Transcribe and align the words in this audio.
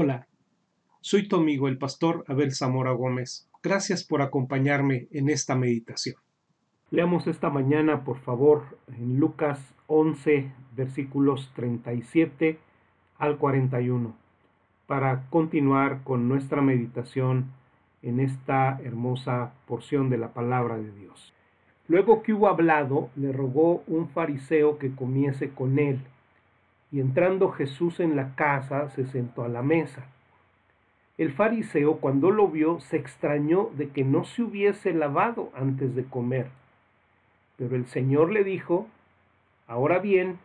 Hola, 0.00 0.28
soy 1.00 1.26
tu 1.26 1.34
amigo 1.34 1.66
el 1.66 1.76
pastor 1.76 2.24
Abel 2.28 2.54
Zamora 2.54 2.92
Gómez. 2.92 3.50
Gracias 3.64 4.04
por 4.04 4.22
acompañarme 4.22 5.08
en 5.10 5.28
esta 5.28 5.56
meditación. 5.56 6.14
Leamos 6.92 7.26
esta 7.26 7.50
mañana, 7.50 8.04
por 8.04 8.20
favor, 8.20 8.78
en 8.96 9.18
Lucas 9.18 9.58
11, 9.88 10.52
versículos 10.76 11.50
37 11.56 12.60
al 13.18 13.38
41, 13.38 14.14
para 14.86 15.28
continuar 15.30 16.04
con 16.04 16.28
nuestra 16.28 16.62
meditación 16.62 17.46
en 18.02 18.20
esta 18.20 18.78
hermosa 18.84 19.52
porción 19.66 20.10
de 20.10 20.18
la 20.18 20.32
palabra 20.32 20.76
de 20.76 20.92
Dios. 20.92 21.34
Luego 21.88 22.22
que 22.22 22.34
hubo 22.34 22.46
hablado, 22.46 23.10
le 23.16 23.32
rogó 23.32 23.82
un 23.88 24.08
fariseo 24.10 24.78
que 24.78 24.94
comiese 24.94 25.50
con 25.50 25.80
él 25.80 25.98
y 26.90 27.00
entrando 27.00 27.50
Jesús 27.50 28.00
en 28.00 28.16
la 28.16 28.34
casa 28.34 28.88
se 28.90 29.06
sentó 29.06 29.44
a 29.44 29.48
la 29.48 29.62
mesa. 29.62 30.06
El 31.18 31.32
fariseo 31.32 31.96
cuando 31.96 32.30
lo 32.30 32.48
vio 32.48 32.80
se 32.80 32.96
extrañó 32.96 33.70
de 33.76 33.88
que 33.90 34.04
no 34.04 34.24
se 34.24 34.42
hubiese 34.42 34.94
lavado 34.94 35.50
antes 35.54 35.94
de 35.94 36.04
comer. 36.04 36.48
Pero 37.56 37.74
el 37.76 37.86
Señor 37.86 38.30
le 38.30 38.44
dijo, 38.44 38.86
Ahora 39.66 39.98
bien, 39.98 40.38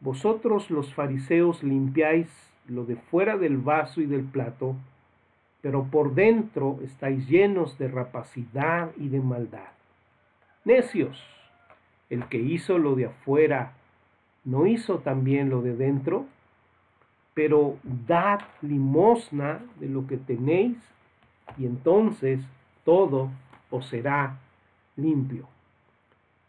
vosotros 0.00 0.70
los 0.70 0.92
fariseos 0.94 1.62
limpiáis 1.62 2.28
lo 2.66 2.84
de 2.84 2.96
fuera 2.96 3.36
del 3.36 3.58
vaso 3.58 4.00
y 4.00 4.06
del 4.06 4.24
plato, 4.24 4.74
pero 5.60 5.84
por 5.84 6.14
dentro 6.14 6.78
estáis 6.82 7.28
llenos 7.28 7.78
de 7.78 7.88
rapacidad 7.88 8.90
y 8.96 9.08
de 9.08 9.20
maldad. 9.20 9.68
Necios, 10.64 11.22
el 12.10 12.26
que 12.26 12.38
hizo 12.38 12.78
lo 12.78 12.94
de 12.96 13.06
afuera 13.06 13.72
¿no 14.46 14.66
hizo 14.66 15.00
también 15.00 15.50
lo 15.50 15.60
de 15.60 15.76
dentro? 15.76 16.24
Pero 17.34 17.76
dad 17.82 18.40
limosna 18.62 19.60
de 19.78 19.90
lo 19.90 20.06
que 20.06 20.16
tenéis 20.16 20.78
y 21.58 21.66
entonces 21.66 22.40
todo 22.84 23.30
os 23.70 23.86
será 23.88 24.38
limpio. 24.96 25.46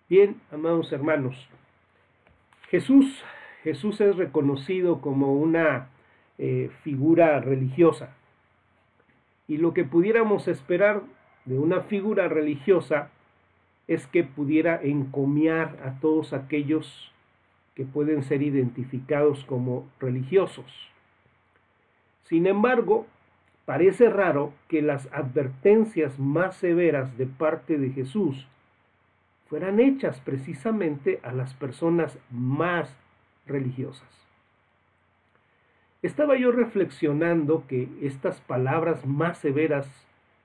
Bien, 0.07 0.39
amados 0.51 0.93
hermanos, 0.93 1.49
Jesús, 2.69 3.21
Jesús 3.63 3.99
es 3.99 4.15
reconocido 4.15 5.01
como 5.01 5.33
una 5.33 5.89
eh, 6.37 6.69
figura 6.83 7.39
religiosa. 7.41 8.15
Y 9.47 9.57
lo 9.57 9.73
que 9.73 9.83
pudiéramos 9.83 10.47
esperar 10.47 11.01
de 11.45 11.57
una 11.57 11.81
figura 11.81 12.27
religiosa 12.27 13.09
es 13.87 14.05
que 14.07 14.23
pudiera 14.23 14.81
encomiar 14.81 15.77
a 15.83 15.99
todos 15.99 16.33
aquellos 16.33 17.11
que 17.77 17.85
pueden 17.85 18.23
ser 18.23 18.41
identificados 18.41 19.45
como 19.45 19.87
religiosos. 19.99 20.65
Sin 22.23 22.47
embargo, 22.47 23.05
parece 23.65 24.09
raro 24.09 24.51
que 24.67 24.81
las 24.81 25.07
advertencias 25.13 26.17
más 26.17 26.55
severas 26.55 27.15
de 27.19 27.27
parte 27.27 27.77
de 27.77 27.91
Jesús 27.91 28.47
fueran 29.47 29.79
hechas 29.79 30.19
precisamente 30.21 31.19
a 31.21 31.31
las 31.33 31.53
personas 31.53 32.17
más 32.31 32.97
religiosas. 33.45 34.09
Estaba 36.01 36.35
yo 36.35 36.51
reflexionando 36.51 37.67
que 37.67 37.89
estas 38.01 38.41
palabras 38.41 39.05
más 39.05 39.37
severas 39.37 39.87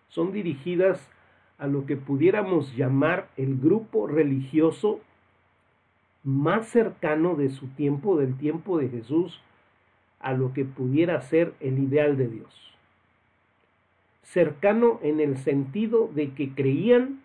son 0.08 0.33
dirigidas 0.33 1.08
a 1.56 1.66
lo 1.66 1.86
que 1.86 1.97
pudiéramos 1.97 2.77
llamar 2.77 3.28
el 3.38 3.58
grupo 3.58 4.06
religioso 4.06 5.00
más 6.25 6.69
cercano 6.69 7.34
de 7.34 7.51
su 7.51 7.69
tiempo, 7.69 8.17
del 8.17 8.37
tiempo 8.37 8.78
de 8.78 8.89
Jesús, 8.89 9.41
a 10.21 10.33
lo 10.33 10.53
que 10.53 10.65
pudiera 10.65 11.21
ser 11.21 11.55
el 11.60 11.78
ideal 11.78 12.16
de 12.16 12.28
Dios. 12.28 12.77
Cercano 14.22 15.00
en 15.03 15.21
el 15.21 15.37
sentido 15.38 16.09
de 16.15 16.32
que 16.32 16.55
creían 16.55 17.22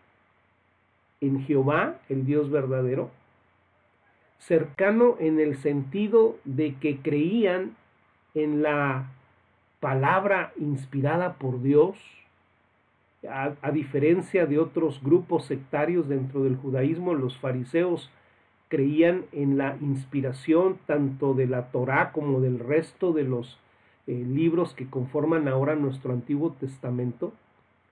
en 1.22 1.44
Jehová, 1.46 2.00
el 2.10 2.26
Dios 2.26 2.50
verdadero. 2.50 3.12
Cercano 4.40 5.16
en 5.20 5.40
el 5.40 5.58
sentido 5.58 6.38
de 6.44 6.76
que 6.76 6.98
creían 6.98 7.76
en 8.34 8.62
la 8.62 9.12
palabra 9.80 10.54
inspirada 10.58 11.36
por 11.36 11.62
Dios, 11.62 11.98
a, 13.30 13.72
diferencia 13.72 14.46
de 14.46 14.60
otros 14.60 15.02
grupos 15.04 15.46
sectarios 15.46 16.08
dentro 16.08 16.44
del 16.44 16.56
judaísmo, 16.56 17.14
los 17.14 17.38
fariseos 17.38 18.12
creían 18.68 19.26
en 19.32 19.58
la 19.58 19.78
inspiración 19.82 20.78
tanto 20.86 21.34
de 21.34 21.48
la 21.48 21.72
Torá 21.72 22.12
como 22.12 22.42
del 22.42 22.60
resto 22.60 23.14
de 23.14 23.24
los 23.24 23.58
eh, 24.08 24.12
libros 24.12 24.74
que 24.74 24.90
conforman 24.90 25.48
ahora 25.48 25.76
nuestro 25.76 26.14
Antiguo 26.14 26.52
Testamento. 26.60 27.34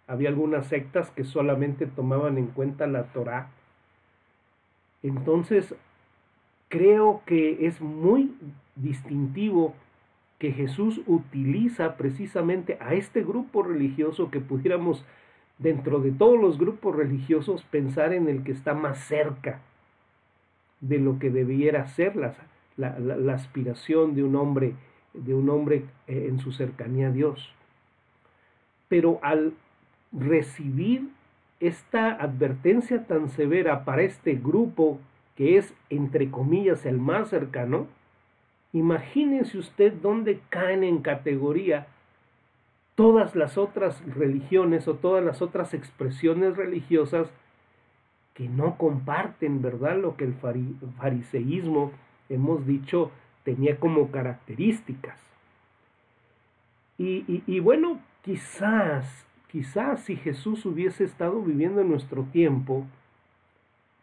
Había 0.08 0.30
algunas 0.30 0.68
sectas 0.68 1.10
que 1.12 1.24
solamente 1.24 1.88
tomaban 1.88 2.38
en 2.38 2.48
cuenta 2.48 2.88
la 2.88 3.04
Torá. 3.06 3.50
Entonces, 5.02 5.76
creo 6.68 7.22
que 7.26 7.68
es 7.68 7.80
muy 7.80 8.36
distintivo 8.76 9.74
que 10.40 10.52
Jesús 10.52 11.02
utiliza 11.08 11.96
precisamente 11.96 12.78
a 12.82 12.94
este 12.94 13.24
grupo 13.24 13.64
religioso 13.64 14.30
que 14.30 14.42
pudiéramos, 14.42 15.06
dentro 15.58 16.00
de 16.02 16.12
todos 16.12 16.38
los 16.40 16.58
grupos 16.58 16.94
religiosos, 16.94 17.64
pensar 17.64 18.12
en 18.12 18.28
el 18.28 18.44
que 18.44 18.52
está 18.52 18.74
más 18.74 19.00
cerca 19.06 19.62
de 20.88 21.00
lo 21.00 21.20
que 21.20 21.30
debiera 21.30 21.88
ser 21.88 22.16
la, 22.16 22.36
la, 22.78 23.34
aspiración 23.34 24.16
de 24.16 24.24
un 24.24 24.36
hombre, 24.36 24.74
de 25.14 25.34
un 25.34 25.50
hombre 25.50 25.86
eh, 26.08 26.28
en 26.30 26.40
su 26.40 26.52
cercanía 26.52 27.08
a 27.08 27.12
Dios. 27.12 27.54
Pero 28.88 29.20
al 29.24 29.54
recibir 30.12 31.10
esta 31.60 32.12
advertencia 32.12 33.06
tan 33.08 33.30
severa 33.30 33.86
para 33.86 34.04
este 34.04 34.36
grupo 34.36 35.00
que 35.36 35.58
es, 35.58 35.74
entre 35.90 36.30
comillas, 36.30 36.86
el 36.86 36.98
más 36.98 37.30
cercano, 37.30 37.88
imagínense 38.72 39.58
usted 39.58 39.94
dónde 39.94 40.40
caen 40.50 40.84
en 40.84 41.02
categoría 41.02 41.88
todas 42.96 43.36
las 43.36 43.58
otras 43.58 44.02
religiones 44.06 44.88
o 44.88 44.96
todas 44.96 45.24
las 45.24 45.42
otras 45.42 45.74
expresiones 45.74 46.56
religiosas 46.56 47.30
que 48.36 48.50
no 48.50 48.78
comparten, 48.78 49.62
¿verdad? 49.62 49.98
Lo 49.98 50.18
que 50.18 50.26
el 50.26 50.36
fariseísmo, 50.98 51.92
hemos 52.30 52.68
dicho, 52.68 53.12
tenía 53.44 53.80
como 53.80 54.12
características. 54.12 55.18
Y, 56.98 57.44
y, 57.48 57.60
bueno, 57.60 58.00
quizás, 58.24 59.26
quizás 59.52 60.02
si 60.02 60.18
Jesús 60.18 60.66
hubiese 60.66 61.06
estado 61.06 61.42
viviendo 61.42 61.82
en 61.82 61.90
nuestro 61.90 62.24
tiempo, 62.24 62.86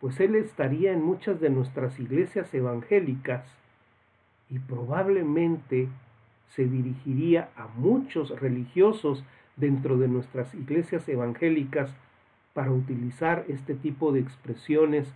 pues 0.00 0.18
Él 0.18 0.34
estaría 0.34 0.92
en 0.92 1.02
muchas 1.02 1.40
de 1.40 1.50
nuestras 1.50 2.00
iglesias 2.00 2.52
evangélicas 2.54 3.44
y 4.50 4.58
probablemente 4.58 5.88
se 6.48 6.66
dirigiría 6.66 7.50
a 7.56 7.68
muchos 7.76 8.30
religiosos 8.40 9.24
dentro 9.56 9.98
de 9.98 10.08
nuestras 10.08 10.54
iglesias 10.54 11.08
evangélicas 11.08 11.94
para 12.54 12.70
utilizar 12.70 13.44
este 13.48 13.74
tipo 13.74 14.12
de 14.12 14.20
expresiones 14.20 15.12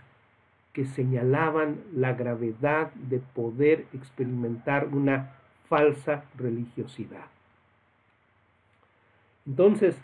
que 0.73 0.85
señalaban 0.85 1.77
la 1.93 2.13
gravedad 2.13 2.91
de 2.93 3.19
poder 3.19 3.85
experimentar 3.93 4.87
una 4.89 5.33
falsa 5.67 6.25
religiosidad. 6.37 7.25
Entonces, 9.45 9.99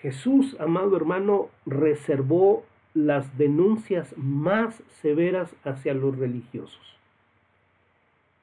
Jesús, 0.00 0.56
amado 0.60 0.96
hermano, 0.96 1.48
reservó 1.66 2.64
las 2.94 3.38
denuncias 3.38 4.14
más 4.16 4.82
severas 5.00 5.54
hacia 5.64 5.94
los 5.94 6.18
religiosos. 6.18 6.96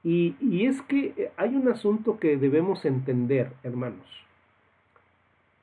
Y, 0.04 0.36
y, 0.40 0.68
es 0.68 0.82
que 0.84 1.32
hay 1.36 1.56
un 1.56 1.68
asunto 1.68 2.18
que 2.18 2.38
debemos 2.38 2.86
entender, 2.86 3.52
hermanos. 3.64 4.27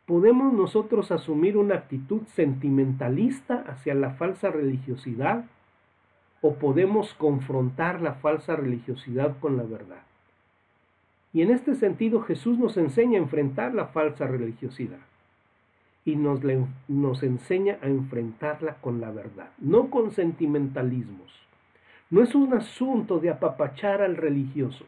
¿Podemos 0.06 0.52
nosotros 0.52 1.10
asumir 1.10 1.56
una 1.56 1.76
actitud 1.76 2.22
sentimentalista 2.26 3.64
hacia 3.66 3.94
la 3.94 4.10
falsa 4.10 4.50
religiosidad 4.50 5.46
o 6.42 6.56
podemos 6.56 7.14
confrontar 7.14 8.02
la 8.02 8.14
falsa 8.14 8.54
religiosidad 8.54 9.38
con 9.40 9.56
la 9.56 9.62
verdad? 9.62 10.02
Y 11.32 11.40
en 11.40 11.50
este 11.50 11.74
sentido 11.74 12.20
Jesús 12.20 12.58
nos 12.58 12.76
enseña 12.76 13.18
a 13.18 13.22
enfrentar 13.22 13.74
la 13.74 13.86
falsa 13.86 14.26
religiosidad 14.26 15.00
y 16.04 16.16
nos, 16.16 16.40
nos 16.86 17.22
enseña 17.22 17.78
a 17.82 17.86
enfrentarla 17.86 18.76
con 18.82 19.00
la 19.00 19.10
verdad, 19.10 19.48
no 19.58 19.88
con 19.88 20.12
sentimentalismos. 20.12 21.32
No 22.10 22.22
es 22.22 22.34
un 22.34 22.52
asunto 22.52 23.20
de 23.20 23.30
apapachar 23.30 24.02
al 24.02 24.18
religioso, 24.18 24.84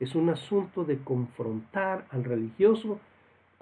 es 0.00 0.16
un 0.16 0.30
asunto 0.30 0.84
de 0.84 0.98
confrontar 0.98 2.06
al 2.10 2.24
religioso 2.24 2.98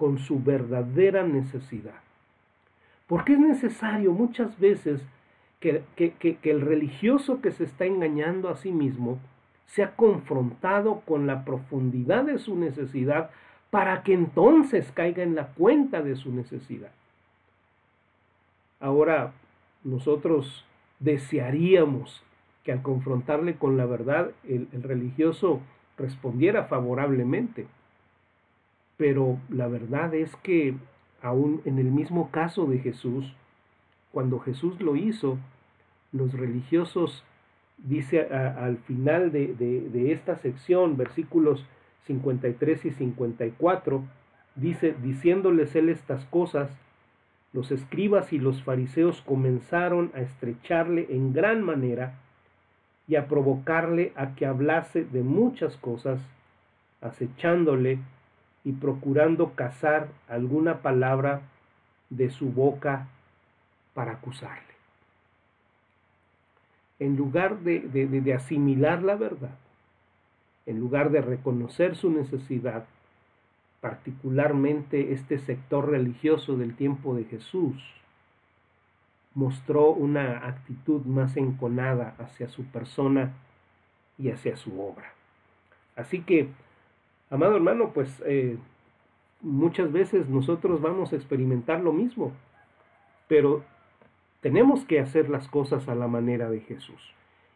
con 0.03 0.19
su 0.19 0.43
verdadera 0.43 1.25
necesidad. 1.25 2.01
Porque 3.07 3.31
es 3.31 3.39
necesario 3.39 4.11
muchas 4.11 4.59
veces 4.59 5.01
que, 5.61 5.81
el 6.43 6.59
religioso 6.59 7.39
que 7.39 7.51
se 7.51 7.63
está 7.63 7.85
engañando 7.85 8.49
a 8.49 8.57
sí 8.57 8.73
mismo 8.73 9.17
se 9.65 9.81
ha 9.81 9.95
confrontado 9.95 11.03
con 11.05 11.25
la 11.25 11.45
profundidad 11.45 12.25
de 12.25 12.37
su 12.37 12.57
necesidad 12.57 13.29
para 13.69 14.03
que 14.03 14.13
entonces 14.13 14.91
caiga 14.91 15.23
en 15.23 15.35
la 15.35 15.47
cuenta 15.53 16.01
de 16.01 16.17
su 16.17 16.33
necesidad. 16.33 16.91
Ahora, 18.81 19.31
nosotros 19.85 20.65
desearíamos 20.99 22.21
que 22.65 22.73
al 22.73 22.81
confrontarle 22.81 23.55
con 23.55 23.77
la 23.77 23.85
verdad, 23.85 24.31
el 24.43 24.67
religioso 24.83 25.61
respondiera 25.97 26.65
favorablemente. 26.65 27.67
Pero 29.03 29.37
la 29.49 29.67
verdad 29.67 30.13
es 30.13 30.33
que 30.37 30.75
aún 31.21 31.61
en 31.65 31.77
el 31.77 31.91
mismo 31.91 32.31
caso 32.31 32.67
de 32.67 32.79
Jesús, 32.79 33.35
cuando 34.13 34.39
Jesús 34.39 34.79
lo 34.79 34.95
hizo, 34.95 35.37
los 36.13 36.31
religiosos, 36.31 37.25
dice 37.77 38.21
al 38.21 38.77
final 38.77 39.33
de, 39.33 39.55
de 39.55 40.13
esta 40.13 40.37
sección, 40.37 40.95
versículos 40.95 41.65
53 42.07 42.85
y 42.85 42.91
54, 42.91 44.05
dice, 44.55 44.95
diciéndoles 45.03 45.75
él 45.75 45.89
estas 45.89 46.23
cosas, 46.27 46.71
los 47.51 47.71
escribas 47.71 48.31
y 48.31 48.37
los 48.37 48.63
fariseos 48.63 49.21
comenzaron 49.23 50.13
a 50.15 50.21
estrecharle 50.21 51.07
en 51.09 51.33
gran 51.33 51.61
manera 51.61 52.21
y 53.09 53.17
a 53.17 53.27
provocarle 53.27 54.13
a 54.15 54.33
que 54.35 54.45
hablase 54.45 55.03
de 55.03 55.23
muchas 55.23 55.75
cosas, 55.75 56.21
acechándole 57.01 57.99
y 58.63 58.73
procurando 58.73 59.53
cazar 59.53 60.07
alguna 60.27 60.81
palabra 60.81 61.41
de 62.09 62.29
su 62.29 62.51
boca 62.51 63.07
para 63.93 64.13
acusarle. 64.13 64.61
En 66.99 67.17
lugar 67.17 67.59
de, 67.59 67.81
de, 67.81 68.33
asimilar 68.33 69.03
la 69.03 69.15
verdad, 69.15 69.57
en 70.65 70.79
lugar 70.79 71.09
de 71.09 71.21
reconocer 71.21 71.95
su 71.95 72.09
necesidad, 72.09 72.85
particularmente 73.81 75.11
este 75.11 75.39
sector 75.39 75.89
religioso 75.89 76.55
del 76.55 76.75
tiempo 76.75 77.15
de 77.15 77.25
Jesús, 77.25 77.75
mostró 79.33 79.89
una 79.89 80.47
actitud 80.47 81.01
más 81.01 81.35
enconada 81.35 82.15
hacia 82.19 82.47
su 82.47 82.63
persona 82.65 83.33
y 84.17 84.29
hacia 84.29 84.55
su 84.55 84.79
obra. 84.79 85.11
Así 85.95 86.21
que 86.21 86.47
Amado 87.33 87.55
hermano, 87.55 87.93
pues 87.95 88.21
eh, 88.27 88.57
muchas 89.41 89.91
veces 89.91 90.29
nosotros 90.29 90.81
vamos 90.81 91.11
a 91.11 91.15
experimentar 91.15 91.81
lo 91.81 91.91
mismo, 91.91 92.31
pero 93.27 93.63
tenemos 94.41 94.85
que 94.85 94.99
hacer 94.99 95.31
las 95.31 95.47
cosas 95.47 95.87
a 95.89 95.95
la 95.95 96.07
manera 96.07 96.51
de 96.51 96.59
Jesús. 96.59 97.01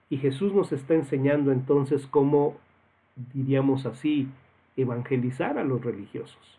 Y 0.09 0.17
Jesús 0.17 0.51
nos 0.51 0.71
está 0.71 0.95
enseñando 0.95 1.51
entonces 1.51 2.07
cómo, 2.07 2.55
diríamos 3.35 3.85
así, 3.85 4.27
evangelizar 4.77 5.59
a 5.59 5.63
los 5.63 5.85
religiosos, 5.85 6.57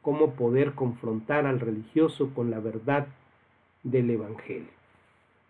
cómo 0.00 0.30
poder 0.30 0.72
confrontar 0.72 1.44
al 1.44 1.60
religioso 1.60 2.30
con 2.32 2.50
la 2.50 2.58
verdad 2.58 3.06
del 3.82 4.08
Evangelio. 4.08 4.72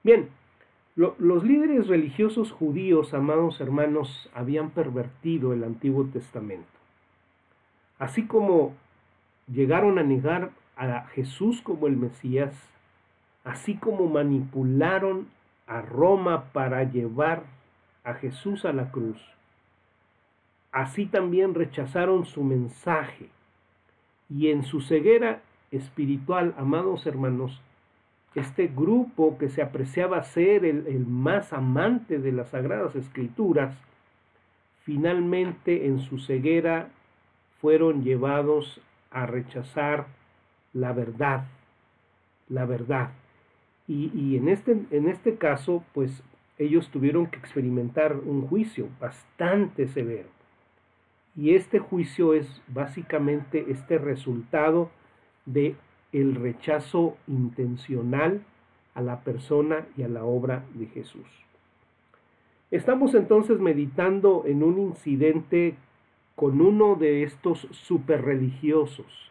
Bien, 0.02 0.28
los 0.96 1.42
líderes 1.42 1.88
religiosos 1.88 2.52
judíos, 2.52 3.14
amados 3.14 3.60
hermanos, 3.60 4.30
habían 4.32 4.70
pervertido 4.70 5.52
el 5.52 5.64
Antiguo 5.64 6.04
Testamento. 6.04 6.68
Así 7.98 8.26
como 8.26 8.74
llegaron 9.52 9.98
a 9.98 10.04
negar 10.04 10.50
a 10.76 11.06
Jesús 11.08 11.60
como 11.62 11.88
el 11.88 11.96
Mesías, 11.96 12.54
así 13.42 13.74
como 13.74 14.08
manipularon 14.08 15.26
a 15.66 15.82
Roma 15.82 16.44
para 16.52 16.84
llevar 16.84 17.42
a 18.04 18.14
Jesús 18.14 18.64
a 18.64 18.72
la 18.72 18.90
cruz, 18.90 19.20
así 20.72 21.06
también 21.06 21.54
rechazaron 21.54 22.26
su 22.26 22.42
mensaje 22.44 23.28
y 24.28 24.50
en 24.50 24.62
su 24.62 24.80
ceguera 24.80 25.40
espiritual, 25.70 26.54
amados 26.58 27.06
hermanos, 27.06 27.60
este 28.34 28.66
grupo 28.66 29.38
que 29.38 29.48
se 29.48 29.62
apreciaba 29.62 30.22
ser 30.24 30.64
el, 30.64 31.06
más 31.06 31.52
amante 31.52 32.18
de 32.18 32.32
las 32.32 32.48
sagradas 32.50 32.96
escrituras, 32.96 33.76
finalmente 34.82 35.86
en 35.86 36.00
su 36.00 36.18
ceguera 36.18 36.88
fueron 37.60 38.02
llevados 38.02 38.80
a 39.10 39.26
rechazar 39.26 40.06
la 40.72 40.92
verdad, 40.92 41.44
la 42.48 42.64
verdad. 42.64 43.10
Y, 43.86 44.10
y, 44.12 44.36
en, 44.36 44.48
este, 44.48 44.76
en 44.90 45.08
este 45.08 45.36
caso, 45.36 45.84
pues 45.92 46.22
ellos 46.58 46.88
tuvieron 46.90 47.26
que 47.26 47.38
experimentar 47.38 48.16
un 48.16 48.46
juicio 48.46 48.88
bastante 49.00 49.86
severo. 49.88 50.28
Y 51.36 51.54
este 51.54 51.78
juicio 51.78 52.34
es 52.34 52.62
básicamente 52.68 53.66
este 53.68 53.98
resultado 53.98 54.90
de 55.46 55.76
el 56.14 56.36
rechazo 56.36 57.16
intencional 57.26 58.44
a 58.94 59.02
la 59.02 59.20
persona 59.20 59.84
y 59.96 60.04
a 60.04 60.08
la 60.08 60.24
obra 60.24 60.64
de 60.74 60.86
Jesús. 60.86 61.26
Estamos 62.70 63.14
entonces 63.14 63.58
meditando 63.58 64.44
en 64.46 64.62
un 64.62 64.78
incidente 64.78 65.74
con 66.36 66.60
uno 66.60 66.94
de 66.94 67.24
estos 67.24 67.66
superreligiosos. 67.72 69.30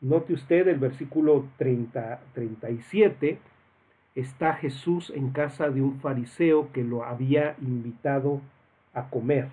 Note 0.00 0.32
usted 0.32 0.66
el 0.68 0.78
versículo 0.78 1.44
30, 1.58 2.20
37, 2.32 3.38
está 4.14 4.54
Jesús 4.54 5.12
en 5.14 5.30
casa 5.30 5.68
de 5.68 5.82
un 5.82 6.00
fariseo 6.00 6.72
que 6.72 6.82
lo 6.82 7.04
había 7.04 7.56
invitado 7.60 8.40
a 8.94 9.10
comer. 9.10 9.48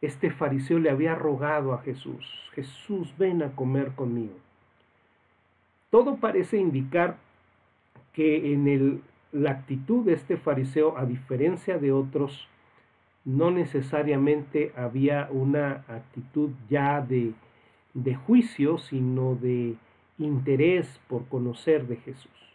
Este 0.00 0.30
fariseo 0.30 0.78
le 0.78 0.90
había 0.90 1.16
rogado 1.16 1.74
a 1.74 1.78
Jesús, 1.78 2.24
Jesús 2.54 3.12
ven 3.18 3.42
a 3.42 3.50
comer 3.56 3.92
conmigo. 3.96 4.45
Todo 5.96 6.16
parece 6.16 6.58
indicar 6.58 7.16
que 8.12 8.52
en 8.52 8.68
el, 8.68 9.00
la 9.32 9.52
actitud 9.52 10.04
de 10.04 10.12
este 10.12 10.36
fariseo, 10.36 10.98
a 10.98 11.06
diferencia 11.06 11.78
de 11.78 11.90
otros, 11.90 12.48
no 13.24 13.50
necesariamente 13.50 14.72
había 14.76 15.26
una 15.30 15.86
actitud 15.88 16.50
ya 16.68 17.00
de, 17.00 17.32
de 17.94 18.14
juicio, 18.14 18.76
sino 18.76 19.36
de 19.36 19.76
interés 20.18 21.00
por 21.08 21.24
conocer 21.28 21.86
de 21.86 21.96
Jesús. 21.96 22.54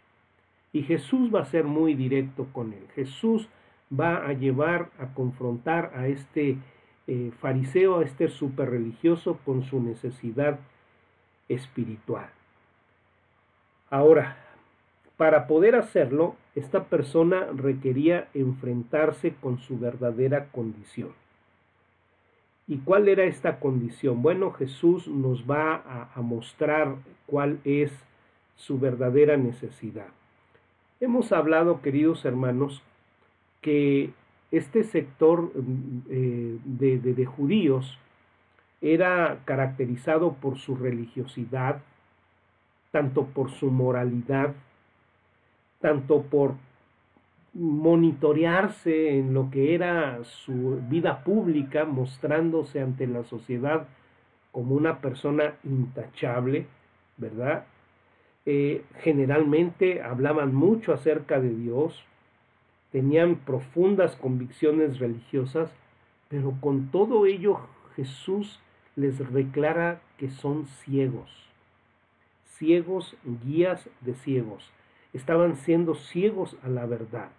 Y 0.72 0.84
Jesús 0.84 1.34
va 1.34 1.40
a 1.42 1.46
ser 1.46 1.64
muy 1.64 1.96
directo 1.96 2.46
con 2.54 2.74
él. 2.74 2.86
Jesús 2.94 3.50
va 3.92 4.18
a 4.18 4.34
llevar 4.34 4.92
a 5.00 5.16
confrontar 5.16 5.94
a 5.96 6.06
este 6.06 6.60
eh, 7.08 7.32
fariseo, 7.40 7.98
a 7.98 8.04
este 8.04 8.28
super 8.28 8.70
religioso 8.70 9.40
con 9.44 9.64
su 9.64 9.82
necesidad 9.82 10.60
espiritual. 11.50 12.30
Ahora, 13.92 14.38
para 15.18 15.48
poder 15.48 15.76
hacerlo, 15.76 16.36
esta 16.56 16.86
persona 16.86 17.46
requería 17.54 18.30
enfrentarse 18.34 19.36
con 19.42 19.60
su 19.60 19.78
verdadera 19.78 20.48
condición. 20.48 21.10
¿Y 22.68 22.78
cuál 22.78 23.10
era 23.10 23.26
esta 23.26 23.60
condición? 23.60 24.22
Bueno, 24.22 24.52
Jesús 24.52 25.10
nos 25.10 25.44
va 25.44 26.08
a, 26.16 26.22
mostrar 26.22 26.96
cuál 27.26 27.60
es 27.66 27.92
su 28.56 28.80
verdadera 28.80 29.36
necesidad. 29.36 30.08
Hemos 31.02 31.34
hablado, 31.34 31.82
queridos 31.82 32.24
hermanos, 32.24 32.82
que 33.60 34.12
este 34.52 34.86
sector 34.86 35.52
eh, 36.10 36.58
de 36.64 37.26
judíos 37.26 38.00
era 38.80 39.40
caracterizado 39.44 40.34
por 40.34 40.58
su 40.58 40.76
religiosidad, 40.78 41.82
tanto 42.92 43.26
por 43.26 43.52
su 43.52 43.72
moralidad, 43.72 44.54
tanto 45.80 46.24
por 46.24 46.56
monitorearse 47.54 49.18
en 49.18 49.34
lo 49.34 49.50
que 49.50 49.74
era 49.76 50.24
su 50.24 50.80
vida 50.90 51.24
pública, 51.24 51.86
mostrándose 51.86 52.82
ante 52.82 53.08
la 53.08 53.24
sociedad 53.24 53.88
como 54.52 54.76
una 54.76 55.00
persona 55.00 55.56
intachable, 55.64 56.68
¿verdad? 57.18 57.66
Eh, 58.46 58.84
generalmente 59.00 60.02
hablaban 60.02 60.54
mucho 60.54 60.94
acerca 60.94 61.40
de 61.40 61.50
Dios, 61.50 62.04
tenían 62.92 63.36
profundas 63.36 64.16
convicciones 64.16 65.00
religiosas, 65.00 65.72
pero 66.28 66.54
con 66.60 66.90
todo 66.92 67.26
ello 67.26 67.60
Jesús 67.96 68.60
les 68.96 69.18
declara 69.34 70.02
que 70.18 70.30
son 70.30 70.66
ciegos 70.66 71.51
ciegos, 72.62 73.18
guías 73.44 73.90
de 74.02 74.14
ciegos. 74.14 74.72
Estaban 75.14 75.56
siendo 75.56 75.96
ciegos 75.96 76.56
a 76.64 76.70
la 76.70 76.86
verdad. 76.86 77.32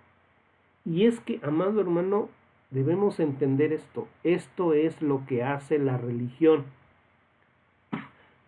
Y 0.84 1.06
es 1.06 1.20
que, 1.20 1.38
amado 1.44 1.80
hermano, 1.80 2.28
debemos 2.72 3.20
entender 3.20 3.72
esto. 3.72 4.08
Esto 4.24 4.74
es 4.74 5.00
lo 5.00 5.24
que 5.26 5.44
hace 5.44 5.78
la 5.78 5.96
religión. 5.96 6.64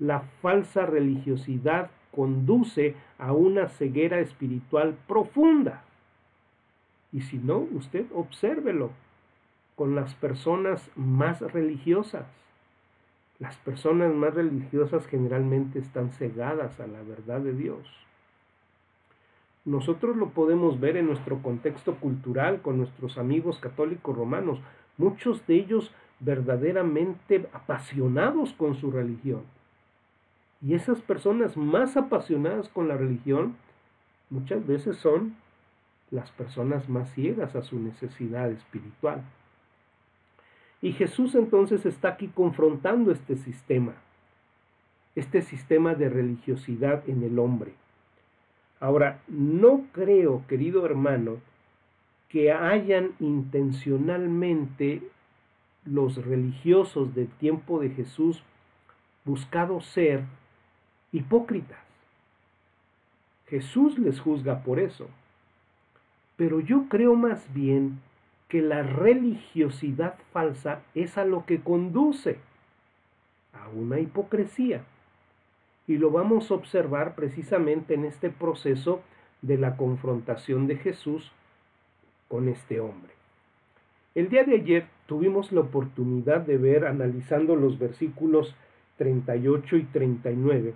La 0.01 0.23
falsa 0.43 0.85
religiosidad 0.85 1.93
conduce 2.11 2.97
a 3.19 3.33
una 3.33 3.69
ceguera 3.69 4.19
espiritual 4.19 4.97
profunda. 5.07 5.85
Y 7.13 7.21
si 7.21 7.39
no, 7.39 7.59
usted 7.59 8.07
obsérvelo. 8.13 8.91
con 9.77 9.95
las 9.95 10.15
personas 10.15 10.91
más 10.97 11.41
religiosas. 11.41 12.27
Las 13.39 13.57
personas 13.57 14.15
más 14.15 14.35
religiosas 14.35 15.07
generalmente 15.07 15.79
están 15.81 16.11
cegadas 16.11 16.79
a 16.79 16.87
la 16.87 17.03
verdad 17.03 17.41
de 17.41 17.53
Dios. 17.53 17.87
Nosotros 19.65 20.17
lo 20.17 20.31
podemos 20.31 20.79
ver 20.79 20.97
en 20.97 21.07
nuestro 21.07 21.43
contexto 21.43 21.97
cultural 21.97 22.61
con 22.61 22.79
nuestros 22.79 23.19
amigos 23.19 23.59
católicos 23.59 24.15
romanos, 24.15 24.61
muchos 24.99 25.45
de 25.47 25.57
ellos 25.57 25.91
verdaderamente 26.21 27.49
apasionados 27.53 28.53
con 28.53 28.75
su 28.77 28.91
religión. 28.91 29.43
Y 30.63 30.75
esas 30.75 31.01
personas 31.03 31.57
más 31.57 31.97
apasionadas 31.97 32.69
con 32.69 32.89
la 32.89 32.97
religión 32.97 33.57
muchas 34.31 34.67
veces 34.67 34.97
son 34.97 35.35
las 36.11 36.31
personas 36.31 36.89
más 36.89 37.13
ciegas 37.13 37.57
a 37.57 37.63
su 37.63 37.79
necesidad 37.81 38.51
espiritual. 38.51 39.23
Y 40.85 40.93
Jesús 40.93 41.35
entonces 41.35 41.87
está 41.87 42.09
aquí 42.09 42.29
confrontando 42.29 43.11
este 43.11 43.37
sistema, 43.37 43.95
este 45.15 45.41
sistema 45.41 45.95
de 45.95 46.11
religiosidad 46.11 47.09
en 47.09 47.23
el 47.23 47.39
hombre. 47.39 47.73
Ahora, 48.81 49.23
no 49.27 49.87
creo, 49.93 50.45
querido 50.47 50.85
hermano, 50.85 51.39
que 52.29 52.53
hayan 52.53 53.13
intencionalmente 53.19 55.01
los 55.87 56.23
religiosos 56.23 57.15
del 57.15 57.29
tiempo 57.29 57.81
de 57.81 57.89
Jesús 57.89 58.43
buscado 59.25 59.81
ser 59.81 60.25
hipócritas. 61.13 61.79
Jesús 63.47 63.99
les 63.99 64.21
juzga 64.21 64.63
por 64.63 64.79
eso. 64.79 65.09
Pero 66.37 66.61
yo 66.61 66.91
creo 66.91 67.15
más 67.15 67.43
bien 67.55 68.01
que 68.55 68.63
la 68.63 68.85
religiosidad 68.85 70.15
falsa 70.33 70.83
es 70.95 71.19
a 71.19 71.25
lo 71.25 71.45
que 71.45 71.61
conduce 71.61 72.39
a 73.53 73.69
una 73.71 73.99
hipocresía. 73.99 74.85
Y 75.89 75.99
lo 75.99 76.13
vamos 76.13 76.53
a 76.53 76.55
observar 76.55 77.17
precisamente 77.17 77.95
en 77.95 78.05
este 78.05 78.31
proceso 78.31 79.03
de 79.43 79.59
la 79.59 79.77
confrontación 79.77 80.69
de 80.69 80.77
Jesús 80.77 81.33
con 82.29 82.49
este 82.49 82.79
hombre. 82.79 83.13
El 84.15 84.29
día 84.29 84.45
de 84.45 84.55
ayer 84.55 84.87
tuvimos 85.07 85.51
la 85.51 85.63
oportunidad 85.63 86.43
de 86.43 86.57
ver, 86.57 86.87
analizando 86.87 87.57
los 87.57 87.81
versículos 87.81 88.55
38 88.99 89.79
y 89.79 89.83
39, 89.83 90.75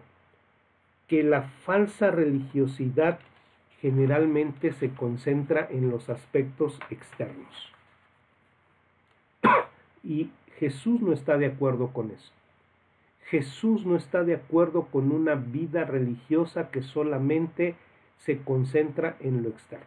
que 1.07 1.23
la 1.23 1.43
falsa 1.43 2.11
religiosidad 2.11 3.21
generalmente 3.81 4.73
se 4.73 4.91
concentra 4.91 5.69
en 5.71 5.91
los 5.91 6.09
aspectos 6.11 6.79
externos. 6.91 7.73
Y 10.03 10.31
Jesús 10.59 11.01
no 11.01 11.13
está 11.13 11.39
de 11.39 11.47
acuerdo 11.47 11.89
con 11.89 12.11
eso. 12.11 12.33
Jesús 13.27 13.85
no 13.85 13.97
está 13.97 14.25
de 14.25 14.35
acuerdo 14.35 14.87
con 14.87 15.13
una 15.13 15.35
vida 15.35 15.85
religiosa 15.85 16.71
que 16.71 16.83
solamente 16.83 17.77
se 18.19 18.39
concentra 18.39 19.17
en 19.21 19.43
lo 19.43 19.51
externo. 19.51 19.87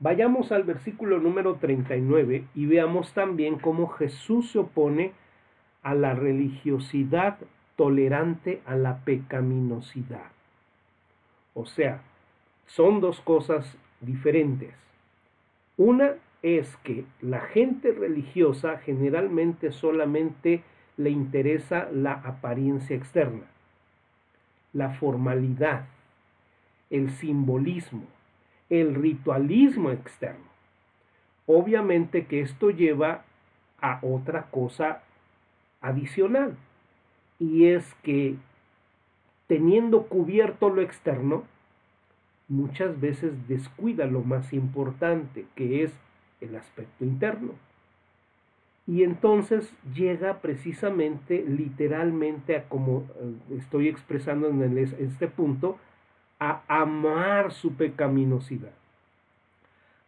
Vayamos 0.00 0.50
al 0.50 0.64
versículo 0.64 1.18
número 1.18 1.56
39 1.56 2.46
y 2.54 2.66
veamos 2.66 3.12
también 3.12 3.58
cómo 3.58 3.88
Jesús 3.88 4.50
se 4.50 4.58
opone 4.58 5.12
a 5.82 5.94
la 5.94 6.14
religiosidad 6.14 7.38
tolerante 7.76 8.60
a 8.66 8.76
la 8.76 9.04
pecaminosidad. 9.04 10.30
O 11.54 11.66
sea, 11.66 12.02
son 12.74 13.00
dos 13.00 13.20
cosas 13.20 13.76
diferentes. 14.00 14.72
Una 15.76 16.14
es 16.42 16.76
que 16.78 17.04
la 17.20 17.40
gente 17.40 17.92
religiosa 17.92 18.78
generalmente 18.78 19.72
solamente 19.72 20.62
le 20.96 21.10
interesa 21.10 21.88
la 21.92 22.12
apariencia 22.12 22.96
externa, 22.96 23.46
la 24.72 24.90
formalidad, 24.90 25.86
el 26.90 27.10
simbolismo, 27.10 28.04
el 28.68 28.94
ritualismo 28.94 29.90
externo. 29.90 30.48
Obviamente 31.46 32.26
que 32.26 32.40
esto 32.40 32.70
lleva 32.70 33.24
a 33.80 33.98
otra 34.02 34.46
cosa 34.50 35.02
adicional, 35.80 36.56
y 37.38 37.66
es 37.66 37.94
que 38.02 38.36
teniendo 39.48 40.04
cubierto 40.04 40.68
lo 40.68 40.82
externo, 40.82 41.44
muchas 42.50 43.00
veces 43.00 43.32
descuida 43.48 44.06
lo 44.06 44.22
más 44.22 44.52
importante, 44.52 45.46
que 45.54 45.84
es 45.84 45.92
el 46.40 46.56
aspecto 46.56 47.04
interno. 47.04 47.52
Y 48.86 49.04
entonces 49.04 49.72
llega 49.94 50.40
precisamente, 50.40 51.44
literalmente, 51.46 52.56
a 52.56 52.68
como 52.68 53.06
eh, 53.20 53.56
estoy 53.58 53.88
expresando 53.88 54.48
en 54.48 54.76
este 54.78 55.28
punto, 55.28 55.78
a 56.40 56.62
amar 56.66 57.52
su 57.52 57.74
pecaminosidad. 57.74 58.72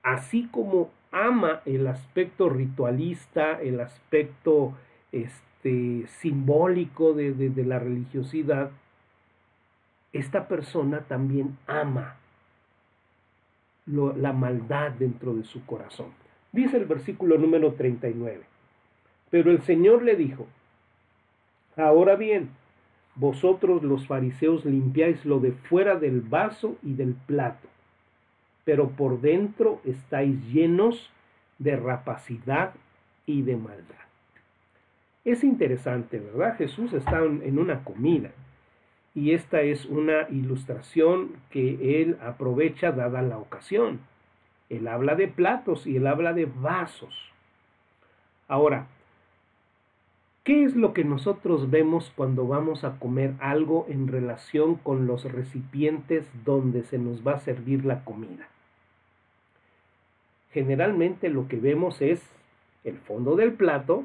Así 0.02 0.48
como 0.50 0.90
ama 1.12 1.60
el 1.64 1.86
aspecto 1.86 2.48
ritualista, 2.48 3.60
el 3.60 3.78
aspecto 3.80 4.72
este, 5.12 6.08
simbólico 6.08 7.12
de, 7.12 7.32
de 7.34 7.64
la 7.64 7.78
religiosidad, 7.78 8.72
esta 10.12 10.48
persona 10.48 11.02
también 11.02 11.56
ama 11.68 12.16
la 13.86 14.32
maldad 14.32 14.92
dentro 14.92 15.34
de 15.34 15.44
su 15.44 15.64
corazón. 15.66 16.08
Dice 16.52 16.76
el 16.76 16.84
versículo 16.84 17.38
número 17.38 17.72
39. 17.72 18.42
Pero 19.30 19.50
el 19.50 19.62
Señor 19.62 20.02
le 20.02 20.16
dijo, 20.16 20.46
ahora 21.76 22.16
bien, 22.16 22.50
vosotros 23.14 23.82
los 23.82 24.06
fariseos 24.06 24.64
limpiáis 24.64 25.24
lo 25.24 25.40
de 25.40 25.52
fuera 25.52 25.96
del 25.96 26.20
vaso 26.20 26.76
y 26.82 26.94
del 26.94 27.14
plato, 27.14 27.68
pero 28.64 28.90
por 28.90 29.20
dentro 29.20 29.80
estáis 29.84 30.38
llenos 30.52 31.10
de 31.58 31.76
rapacidad 31.76 32.74
y 33.26 33.42
de 33.42 33.56
maldad. 33.56 33.96
Es 35.24 35.44
interesante, 35.44 36.18
¿verdad? 36.18 36.56
Jesús 36.56 36.92
está 36.92 37.20
en 37.20 37.58
una 37.58 37.84
comida 37.84 38.32
y 39.14 39.32
esta 39.32 39.60
es 39.60 39.84
una 39.86 40.28
ilustración 40.30 41.36
que 41.50 42.02
él 42.02 42.16
aprovecha 42.22 42.92
dada 42.92 43.20
la 43.22 43.38
ocasión. 43.38 44.00
Él 44.70 44.88
habla 44.88 45.14
de 45.14 45.28
platos 45.28 45.86
y 45.86 45.96
él 45.96 46.06
habla 46.06 46.32
de 46.32 46.46
vasos. 46.46 47.14
Ahora, 48.48 48.86
¿qué 50.44 50.64
es 50.64 50.74
lo 50.76 50.94
que 50.94 51.04
nosotros 51.04 51.70
vemos 51.70 52.10
cuando 52.16 52.46
vamos 52.46 52.84
a 52.84 52.98
comer 52.98 53.34
algo 53.40 53.86
en 53.90 54.08
relación 54.08 54.76
con 54.76 55.06
los 55.06 55.30
recipientes 55.30 56.26
donde 56.44 56.82
se 56.84 56.98
nos 56.98 57.26
va 57.26 57.32
a 57.32 57.40
servir 57.40 57.84
la 57.84 58.04
comida? 58.04 58.48
Generalmente 60.52 61.28
lo 61.28 61.48
que 61.48 61.56
vemos 61.56 62.00
es 62.00 62.22
el 62.84 62.98
fondo 62.98 63.36
del 63.36 63.52
plato 63.52 64.04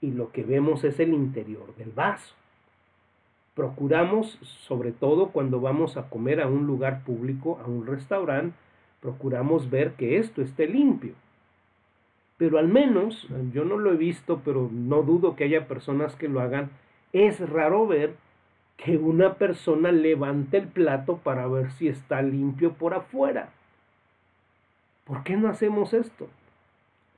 y 0.00 0.10
lo 0.10 0.32
que 0.32 0.42
vemos 0.42 0.84
es 0.84 0.98
el 1.00 1.12
interior 1.12 1.74
del 1.76 1.92
vaso. 1.92 2.34
Procuramos, 3.54 4.38
sobre 4.66 4.92
todo 4.92 5.28
cuando 5.28 5.60
vamos 5.60 5.96
a 5.96 6.08
comer 6.08 6.40
a 6.40 6.46
un 6.46 6.66
lugar 6.66 7.04
público, 7.04 7.60
a 7.62 7.68
un 7.68 7.86
restaurante, 7.86 8.56
procuramos 9.00 9.68
ver 9.68 9.92
que 9.92 10.18
esto 10.18 10.40
esté 10.40 10.66
limpio. 10.66 11.14
Pero 12.38 12.58
al 12.58 12.68
menos, 12.68 13.28
yo 13.52 13.64
no 13.64 13.76
lo 13.76 13.92
he 13.92 13.96
visto, 13.96 14.40
pero 14.44 14.70
no 14.72 15.02
dudo 15.02 15.36
que 15.36 15.44
haya 15.44 15.68
personas 15.68 16.16
que 16.16 16.28
lo 16.28 16.40
hagan, 16.40 16.70
es 17.12 17.38
raro 17.48 17.86
ver 17.86 18.14
que 18.76 18.96
una 18.96 19.34
persona 19.34 19.92
levante 19.92 20.56
el 20.56 20.68
plato 20.68 21.18
para 21.18 21.46
ver 21.46 21.70
si 21.72 21.88
está 21.88 22.22
limpio 22.22 22.72
por 22.72 22.94
afuera. 22.94 23.50
¿Por 25.04 25.22
qué 25.24 25.36
no 25.36 25.48
hacemos 25.48 25.92
esto? 25.92 26.28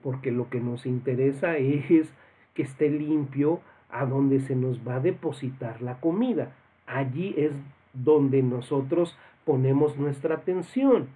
Porque 0.03 0.31
lo 0.31 0.51
que 0.51 0.61
nos 0.61 0.85
interesa 0.85 1.57
es 1.57 2.13
que 2.55 2.63
esté 2.63 2.91
limpio 2.91 3.61
a 3.95 4.07
donde 4.07 4.41
se 4.41 4.57
nos 4.57 4.87
va 4.87 4.97
a 4.97 5.01
depositar 5.01 5.81
la 5.81 6.01
comida. 6.01 6.53
Allí 6.87 7.33
es 7.39 7.53
donde 7.93 8.43
nosotros 8.43 9.17
ponemos 9.45 9.97
nuestra 9.97 10.35
atención. 10.35 11.07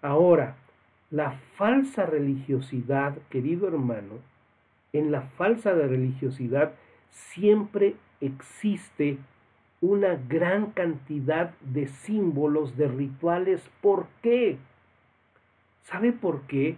Ahora, 0.00 0.56
la 1.10 1.32
falsa 1.56 2.06
religiosidad, 2.06 3.18
querido 3.28 3.68
hermano, 3.68 4.14
en 4.94 5.12
la 5.12 5.22
falsa 5.36 5.72
religiosidad 5.72 6.72
siempre 7.10 7.96
existe 8.22 9.18
una 9.82 10.18
gran 10.28 10.70
cantidad 10.70 11.52
de 11.60 11.86
símbolos, 11.86 12.78
de 12.78 12.88
rituales. 12.88 13.68
¿Por 13.82 14.06
qué? 14.22 14.56
¿Sabe 15.82 16.12
por 16.12 16.42
qué? 16.46 16.76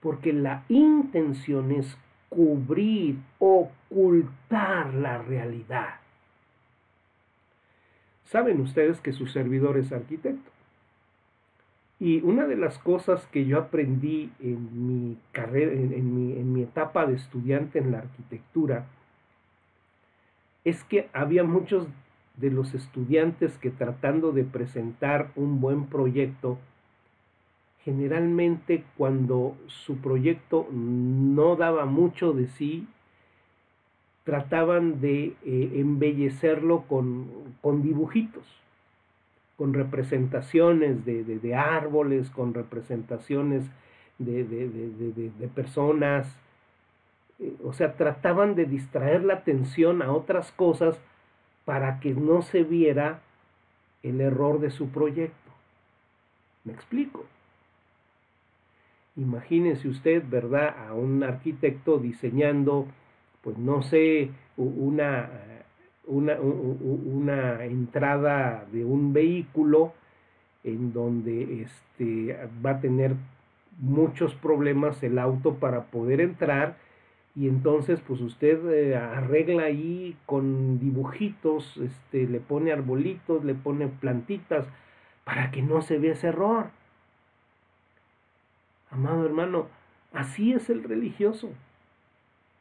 Porque 0.00 0.32
la 0.32 0.64
intención 0.68 1.70
es 1.70 1.98
cubrir, 2.34 3.16
ocultar 3.38 4.92
la 4.94 5.18
realidad. 5.18 6.00
Saben 8.24 8.60
ustedes 8.60 9.00
que 9.00 9.12
su 9.12 9.26
servidor 9.26 9.78
es 9.78 9.92
arquitecto. 9.92 10.50
Y 12.00 12.20
una 12.22 12.46
de 12.46 12.56
las 12.56 12.78
cosas 12.78 13.26
que 13.28 13.46
yo 13.46 13.58
aprendí 13.58 14.32
en 14.40 14.86
mi 14.86 15.16
carrera, 15.32 15.72
en, 15.72 16.14
mi, 16.14 16.32
en 16.32 16.52
mi 16.52 16.62
etapa 16.62 17.06
de 17.06 17.14
estudiante 17.14 17.78
en 17.78 17.92
la 17.92 17.98
arquitectura, 17.98 18.86
es 20.64 20.82
que 20.84 21.08
había 21.12 21.44
muchos 21.44 21.86
de 22.36 22.50
los 22.50 22.74
estudiantes 22.74 23.56
que 23.58 23.70
tratando 23.70 24.32
de 24.32 24.44
presentar 24.44 25.30
un 25.36 25.60
buen 25.60 25.86
proyecto, 25.86 26.58
generalmente 27.84 28.84
cuando 28.96 29.56
su 29.66 29.98
proyecto 29.98 30.66
no 30.72 31.56
daba 31.56 31.84
mucho 31.84 32.32
de 32.32 32.48
sí, 32.48 32.86
trataban 34.24 35.00
de 35.00 35.34
eh, 35.44 35.72
embellecerlo 35.74 36.84
con, 36.88 37.28
con, 37.60 37.82
dibujitos, 37.82 38.44
con 39.56 39.74
representaciones 39.74 41.04
de, 41.04 41.24
de, 41.24 41.54
árboles, 41.54 42.30
con 42.30 42.54
representaciones 42.54 43.64
de, 44.18 44.44
de 44.44 45.48
personas, 45.48 46.26
eh, 47.38 47.54
o 47.62 47.74
sea, 47.74 47.96
trataban 47.96 48.54
de 48.54 48.64
distraer 48.64 49.24
la 49.24 49.34
atención 49.34 50.00
a 50.00 50.12
otras 50.12 50.52
cosas 50.52 50.98
para 51.66 52.00
que 52.00 52.14
no 52.14 52.40
se 52.42 52.62
viera 52.62 53.20
el 54.02 54.22
error 54.22 54.60
de 54.60 54.70
su 54.70 54.88
proyecto. 54.88 55.50
¿Me 56.64 56.72
explico? 56.72 57.26
Imagínese 59.16 59.88
usted, 59.88 60.22
¿verdad?, 60.28 60.74
a 60.88 60.94
un 60.94 61.22
arquitecto 61.22 61.98
diseñando, 61.98 62.86
pues 63.42 63.56
no 63.58 63.82
sé, 63.82 64.30
una, 64.56 65.30
una, 66.06 66.40
una 66.40 67.64
entrada 67.64 68.66
de 68.72 68.84
un 68.84 69.12
vehículo 69.12 69.92
en 70.64 70.92
donde 70.92 71.62
este, 71.62 72.36
va 72.64 72.70
a 72.70 72.80
tener 72.80 73.14
muchos 73.78 74.34
problemas 74.34 75.02
el 75.02 75.18
auto 75.18 75.54
para 75.56 75.84
poder 75.84 76.20
entrar 76.20 76.76
y 77.36 77.48
entonces 77.48 78.00
pues 78.06 78.20
usted 78.20 78.64
eh, 78.70 78.96
arregla 78.96 79.64
ahí 79.64 80.16
con 80.24 80.78
dibujitos, 80.78 81.76
este, 81.78 82.26
le 82.26 82.38
pone 82.38 82.72
arbolitos, 82.72 83.44
le 83.44 83.54
pone 83.54 83.88
plantitas 83.88 84.66
para 85.24 85.50
que 85.50 85.62
no 85.62 85.82
se 85.82 85.98
vea 85.98 86.12
ese 86.12 86.28
error. 86.28 86.66
Amado 88.94 89.26
hermano, 89.26 89.66
así 90.12 90.52
es 90.52 90.70
el 90.70 90.84
religioso. 90.84 91.50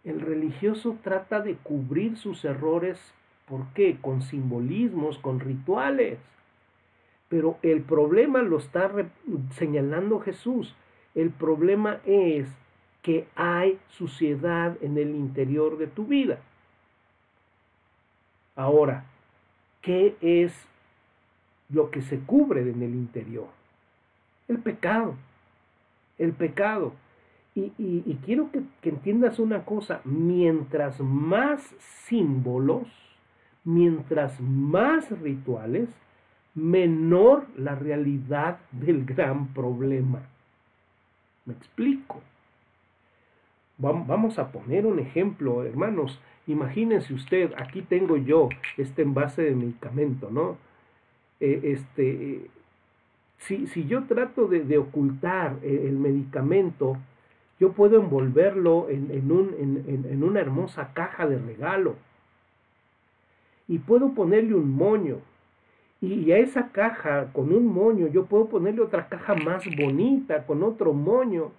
El 0.03 0.19
religioso 0.19 0.97
trata 1.03 1.41
de 1.41 1.55
cubrir 1.57 2.17
sus 2.17 2.43
errores, 2.43 2.99
¿por 3.47 3.67
qué? 3.75 3.97
Con 4.01 4.23
simbolismos, 4.23 5.19
con 5.19 5.39
rituales. 5.39 6.17
Pero 7.29 7.59
el 7.61 7.83
problema 7.83 8.41
lo 8.41 8.57
está 8.57 8.91
señalando 9.51 10.21
Jesús. 10.21 10.73
El 11.13 11.29
problema 11.29 11.99
es 12.03 12.47
que 13.03 13.27
hay 13.35 13.77
suciedad 13.89 14.75
en 14.81 14.97
el 14.97 15.13
interior 15.13 15.77
de 15.77 15.85
tu 15.85 16.07
vida. 16.07 16.39
Ahora, 18.55 19.05
¿qué 19.83 20.15
es 20.19 20.51
lo 21.69 21.91
que 21.91 22.01
se 22.01 22.17
cubre 22.21 22.61
en 22.61 22.81
el 22.81 22.95
interior? 22.95 23.49
El 24.47 24.57
pecado. 24.57 25.15
El 26.17 26.33
pecado. 26.33 26.93
Y, 27.55 28.17
quiero 28.25 28.51
que, 28.51 28.61
que 28.81 28.89
entiendas 28.89 29.37
una 29.37 29.63
cosa, 29.63 30.01
mientras 30.05 30.99
más 30.99 31.61
símbolos, 32.07 32.87
mientras 33.63 34.41
más 34.41 35.09
rituales, 35.21 35.87
menor 36.55 37.45
la 37.57 37.75
realidad 37.75 38.57
del 38.71 39.05
gran 39.05 39.53
problema. 39.53 40.23
¿Me 41.45 41.53
explico? 41.53 42.21
Vamos 43.77 44.39
a 44.39 44.51
poner 44.51 44.85
un 44.85 44.99
ejemplo, 44.99 45.63
hermanos. 45.63 46.19
Imagínense 46.47 47.13
usted, 47.13 47.51
aquí 47.57 47.81
tengo 47.81 48.17
yo 48.17 48.49
este 48.77 49.01
envase 49.01 49.41
de 49.41 49.55
medicamento, 49.55 50.29
¿no? 50.31 50.57
Eh, 51.39 51.59
este, 51.63 52.49
si, 53.47 53.67
si, 53.67 53.85
yo 53.85 54.03
trato 54.03 54.47
de, 54.47 54.77
ocultar 54.77 55.57
eh, 55.61 55.85
el 55.87 55.97
medicamento, 55.97 56.97
yo 57.59 57.71
puedo 57.73 57.99
envolverlo 57.99 58.89
en, 58.89 59.31
un, 59.31 59.55
en, 59.57 60.23
una 60.23 60.39
hermosa 60.39 60.91
caja 60.93 61.27
de 61.27 61.37
regalo. 61.37 61.95
Y 63.67 63.79
puedo 63.79 64.13
ponerle 64.13 64.55
un 64.55 64.71
moño. 64.71 65.19
y 66.01 66.31
a 66.31 66.37
esa 66.37 66.71
caja 66.71 67.31
con 67.31 67.53
un 67.53 67.65
moño 67.67 68.07
yo 68.07 68.25
puedo 68.25 68.47
ponerle 68.47 68.81
otra 68.81 69.07
caja 69.07 69.35
más 69.35 69.63
bonita, 69.77 70.45
con 70.45 70.63
otro 70.63 70.93
moño. 70.93 71.51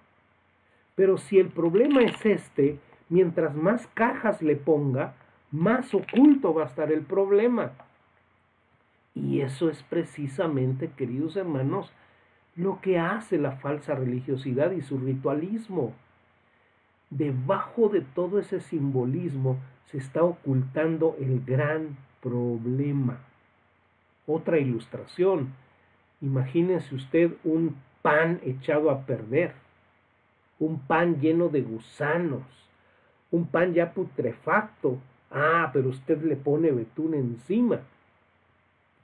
Pero 0.95 1.17
si 1.17 1.39
el 1.39 1.47
problema 1.47 2.03
es 2.03 2.25
este, 2.25 2.79
mientras 3.09 3.55
más 3.55 3.87
cajas 3.87 4.41
le 4.41 4.55
ponga, 4.55 5.13
más 5.51 5.93
oculto 5.93 6.53
va 6.53 6.63
a 6.63 6.67
estar 6.67 6.91
el 6.91 7.01
problema. 7.01 7.71
Y 9.15 9.41
eso 9.41 9.69
es 9.69 9.81
precisamente, 9.83 10.91
queridos 10.95 11.35
hermanos, 11.35 11.91
lo 12.55 12.79
que 12.81 12.99
hace 12.99 13.37
la 13.37 13.53
falsa 13.53 13.95
religiosidad 13.95 14.71
y 14.71 14.81
su 14.81 14.99
ritualismo. 14.99 15.93
Debajo 17.09 17.89
de 17.89 18.01
todo 18.01 18.39
ese 18.39 18.59
simbolismo 18.59 19.57
se 19.85 19.97
está 19.97 20.23
ocultando 20.23 21.15
el 21.19 21.43
gran 21.43 21.97
problema. 22.21 23.17
Otra 24.27 24.59
ilustración. 24.59 25.53
Imagínese 26.21 26.93
usted 26.93 27.31
un 27.43 27.75
pan 28.01 28.39
echado 28.43 28.91
a 28.91 29.05
perder 29.05 29.65
un 30.59 30.79
pan 30.79 31.19
lleno 31.19 31.49
de 31.49 31.61
gusanos, 31.61 32.43
un 33.31 33.47
pan 33.47 33.73
ya 33.73 33.93
putrefacto. 33.93 34.97
Ah, 35.31 35.69
pero 35.73 35.89
usted 35.89 36.21
le 36.23 36.35
pone 36.35 36.71
betún 36.71 37.13
encima. 37.13 37.81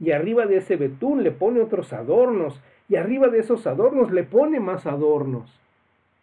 Y 0.02 0.12
arriba 0.12 0.48
de 0.48 0.58
ese 0.58 0.76
betún 0.76 1.24
le 1.24 1.32
pone 1.32 1.62
otros 1.62 1.94
adornos. 1.94 2.60
Y 2.90 2.96
arriba 2.98 3.28
de 3.28 3.40
esos 3.40 3.68
adornos 3.68 4.12
le 4.12 4.24
pone 4.24 4.60
más 4.60 4.86
adornos. 4.86 5.50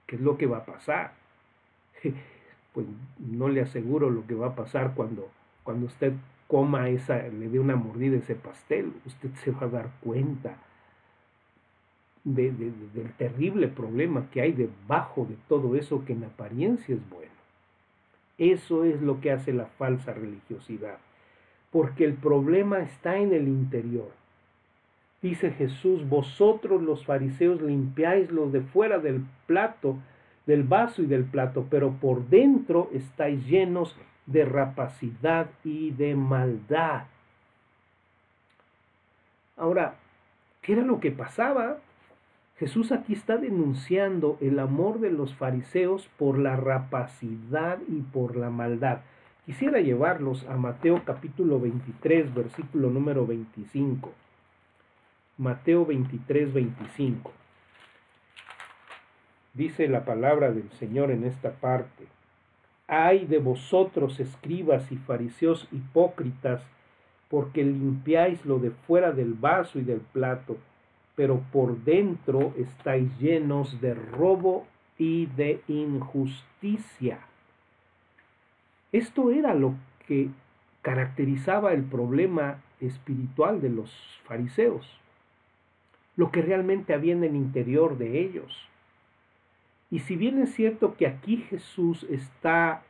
¿Qué 0.07 0.17
es 0.17 0.23
lo 0.23 0.37
que 0.37 0.47
va 0.47 0.59
a 0.59 0.67
pasar? 0.67 1.13
Pues 2.75 2.87
no 3.19 3.49
le 3.49 3.63
aseguro 3.63 4.09
lo 4.09 4.25
que 4.27 4.35
va 4.35 4.49
a 4.49 4.55
pasar 4.55 4.93
cuando, 4.95 5.29
cuando 5.65 5.87
usted 5.87 6.13
coma 6.47 6.91
esa, 6.91 7.17
le 7.27 7.49
dé 7.49 7.59
una 7.59 7.75
mordida 7.75 8.15
a 8.15 8.21
ese 8.21 8.37
pastel. 8.37 8.93
Usted 9.05 9.31
se 9.43 9.51
va 9.51 9.63
a 9.63 9.69
dar 9.69 9.89
cuenta 10.01 10.59
del 12.23 12.73
terrible 13.17 13.69
problema 13.69 14.29
que 14.31 14.43
hay 14.43 14.53
debajo 14.53 15.27
de 15.29 15.37
todo 15.49 15.75
eso 15.77 16.05
que 16.05 16.13
en 16.13 16.25
apariencia 16.25 16.95
es 16.95 17.11
bueno. 17.11 17.33
Eso 18.37 18.85
es 18.85 19.01
lo 19.01 19.21
que 19.21 19.33
hace 19.33 19.53
la 19.53 19.67
falsa 19.67 20.13
religiosidad, 20.13 20.99
porque 21.71 22.05
el 22.05 22.15
problema 22.15 22.81
está 22.81 23.19
en 23.19 23.33
el 23.33 23.49
interior. 23.49 24.11
Dice 25.21 25.51
Jesús, 25.51 26.09
vosotros 26.09 26.81
los 26.83 27.05
fariseos 27.05 27.61
limpiáis 27.61 28.31
los 28.31 28.53
de 28.53 28.61
fuera 28.61 28.99
del 28.99 29.25
plato, 29.47 29.97
del 30.47 30.63
vaso 30.63 31.03
y 31.03 31.07
del 31.07 31.25
plato, 31.25 31.67
pero 31.69 31.93
por 31.93 32.29
dentro 32.29 32.89
estáis 32.93 33.45
llenos 33.47 33.97
de 34.27 34.45
rapacidad 34.45 35.49
y 35.65 35.91
de 35.91 36.15
maldad. 36.15 37.05
Ahora, 39.57 39.97
¿qué 40.63 40.75
era 40.75 40.83
lo 40.83 41.01
que 41.01 41.11
pasaba? 41.11 41.79
Jesús 42.59 42.93
aquí 42.93 43.13
está 43.13 43.37
denunciando 43.37 44.37
el 44.41 44.59
amor 44.59 45.01
de 45.01 45.11
los 45.11 45.35
fariseos 45.35 46.09
por 46.17 46.39
la 46.39 46.57
rapacidad 46.57 47.79
y 47.89 48.01
por 48.03 48.37
la 48.37 48.51
maldad. 48.51 49.01
Quisiera 49.49 49.81
llevarlos 49.81 50.47
a 50.47 50.59
Mateo 50.59 51.01
capítulo 51.07 51.59
23, 51.59 52.35
versículo 52.35 52.91
número 52.91 53.27
25. 53.27 54.13
Mateo 55.39 55.87
23, 55.87 56.53
25. 56.53 57.33
Dice 59.55 59.89
la 59.89 60.05
palabra 60.05 60.53
del 60.53 60.71
Señor 60.73 61.11
en 61.11 61.25
esta 61.25 61.53
parte. 61.53 62.05
Ay 62.89 63.25
de 63.25 63.39
vosotros, 63.39 64.21
escribas 64.21 64.93
y 64.93 64.97
fariseos 64.97 65.67
hipócritas, 65.73 66.61
porque 67.31 67.65
limpiáis 67.65 68.45
lo 68.45 68.59
de 68.59 68.71
fuera 68.71 69.13
del 69.13 69.33
vaso 69.33 69.79
y 69.79 69.83
del 69.83 70.01
plato 70.01 70.59
pero 71.17 71.41
por 71.53 71.79
dentro 71.85 72.53
estáis 72.59 73.19
llenos 73.19 73.81
de 73.81 73.95
robo 73.95 74.67
y 74.99 75.25
de 75.25 75.63
injusticia. 75.67 77.28
Esto 78.93 79.31
era 79.31 79.55
lo 79.55 79.75
que 80.07 80.29
caracterizaba 80.83 81.73
el 81.73 81.85
problema 81.85 82.63
espiritual 82.81 83.61
de 83.61 83.69
los 83.69 83.91
fariseos, 84.25 84.87
lo 86.17 86.31
que 86.31 86.43
realmente 86.43 86.95
había 86.95 87.13
en 87.13 87.25
el 87.25 87.37
interior 87.37 87.99
de 87.99 88.21
ellos. 88.21 88.69
Y 89.91 90.01
si 90.01 90.17
bien 90.17 90.41
es 90.43 90.55
cierto 90.55 90.97
que 90.97 91.07
aquí 91.07 91.39
Jesús 91.39 92.05
está 92.11 92.83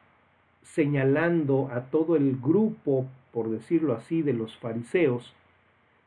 señalando 0.62 1.70
a 1.72 1.82
todo 1.90 2.16
el 2.16 2.36
grupo, 2.40 3.06
por 3.32 3.50
decirlo 3.50 3.94
así, 3.94 4.22
de 4.22 4.32
los 4.32 4.56
fariseos, 4.56 5.34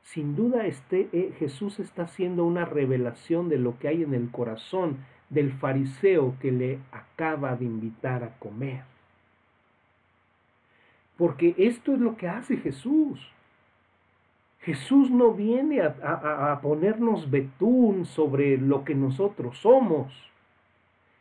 sin 0.04 0.36
duda 0.36 0.65
este, 0.65 1.10
eh, 1.13 1.34
Jesús 1.38 1.80
está 1.80 2.04
haciendo 2.04 2.45
una 2.45 2.65
revelación 2.65 3.49
de 3.49 3.58
lo 3.58 3.77
que 3.80 3.88
hay 3.88 4.04
en 4.04 4.13
el 4.13 4.30
corazón 4.32 4.97
del 5.30 5.54
fariseo 5.54 6.36
que 6.41 6.51
le 6.51 6.80
acaba 6.91 7.56
de 7.56 7.65
invitar 7.65 8.23
a 8.23 8.38
comer. 8.39 8.90
Porque 11.17 11.54
esto 11.58 11.93
es 11.93 12.00
lo 12.00 12.17
que 12.17 12.28
hace 12.28 12.58
Jesús. 12.58 13.19
Jesús 14.62 15.10
no 15.10 15.34
viene 15.34 15.82
a, 15.82 16.52
a, 16.52 16.62
ponernos 16.62 17.32
betún 17.32 18.06
sobre 18.06 18.58
lo 18.58 18.84
que 18.84 18.93
nosotros 18.93 19.58
somos. 19.58 20.13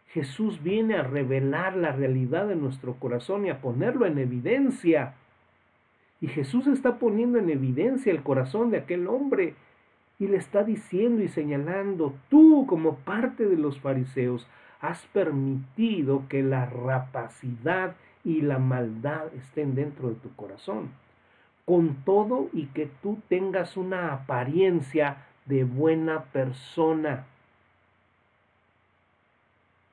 Jesús 0.09 0.63
viene 0.63 0.97
a 0.97 1.03
revelar 1.03 1.77
la 1.77 1.93
realidad 1.93 2.49
de 2.49 2.57
nuestro 2.57 2.95
corazón 2.95 3.47
y 3.47 3.51
a 3.51 3.61
ponerlo 3.61 4.05
en 4.07 4.19
evidencia. 4.19 5.15
Y 6.21 6.29
Jesús 6.29 6.67
está 6.67 6.99
poniendo 6.99 7.39
en 7.39 7.49
evidencia 7.49 8.13
el 8.13 8.23
corazón 8.23 8.71
de 8.71 8.79
aquel 8.79 9.07
hombre 9.07 9.55
y 10.19 10.27
le 10.27 10.37
está 10.37 10.63
diciendo 10.63 11.23
y 11.23 11.29
señalando, 11.29 12.15
tú 12.29 12.67
como 12.69 12.97
parte 12.97 13.47
de 13.47 13.57
los 13.57 13.81
fariseos 13.81 14.47
has 14.81 15.01
permitido 15.07 16.25
que 16.29 16.43
la 16.43 16.67
rapacidad 16.67 17.97
y 18.25 18.43
la 18.43 18.59
maldad 18.59 19.33
estén 19.35 19.75
dentro 19.75 20.09
de 20.09 20.17
tu 20.17 20.35
corazón. 20.35 20.91
Con 21.65 21.97
todo 22.05 22.49
y 22.53 22.67
que 22.67 22.91
tú 23.03 23.19
tengas 23.29 23.77
una 23.77 24.13
apariencia 24.13 25.19
de 25.47 25.65
buena 25.65 26.25
persona. 26.25 27.27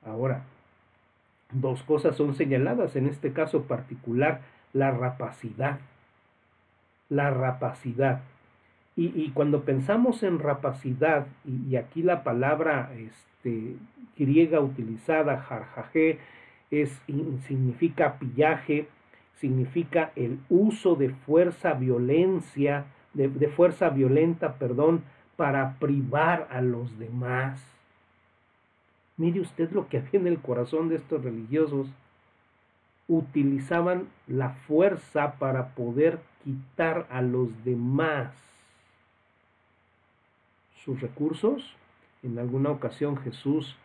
Ahora, 0.04 0.44
dos 1.52 1.82
cosas 1.82 2.16
son 2.16 2.34
señaladas 2.34 2.96
en 2.96 3.06
este 3.06 3.32
caso 3.32 3.62
particular, 3.62 4.40
la 4.72 4.90
rapacidad. 4.90 5.78
La 7.08 7.30
rapacidad. 7.30 8.20
Y, 9.00 9.30
cuando 9.30 9.62
pensamos 9.62 10.24
en 10.24 10.40
rapacidad, 10.40 11.28
y, 11.44 11.76
aquí 11.76 12.02
la 12.02 12.24
palabra 12.24 12.90
este, 12.96 13.76
griega 14.16 14.58
utilizada, 14.58 15.38
jarjaje, 15.38 16.18
es, 16.70 16.90
significa 17.46 18.18
pillaje, 18.18 18.88
significa 19.36 20.12
el 20.16 20.38
uso 20.48 20.94
de 20.94 21.10
fuerza 21.10 21.74
violencia, 21.74 22.86
de, 23.14 23.28
de 23.28 23.48
fuerza 23.48 23.90
violenta, 23.90 24.54
perdón, 24.54 25.02
para 25.36 25.78
privar 25.78 26.48
a 26.50 26.60
los 26.60 26.98
demás. 26.98 27.62
Mire 29.16 29.40
usted 29.40 29.70
lo 29.72 29.88
que 29.88 29.98
había 29.98 30.20
en 30.20 30.26
el 30.26 30.40
corazón 30.40 30.88
de 30.88 30.96
estos 30.96 31.22
religiosos. 31.22 31.88
Utilizaban 33.08 34.08
la 34.26 34.50
fuerza 34.50 35.34
para 35.38 35.74
poder 35.74 36.20
quitar 36.44 37.06
a 37.10 37.22
los 37.22 37.48
demás 37.64 38.32
sus 40.84 41.00
recursos. 41.00 41.74
En 42.22 42.38
alguna 42.38 42.70
ocasión 42.70 43.16
Jesús 43.16 43.76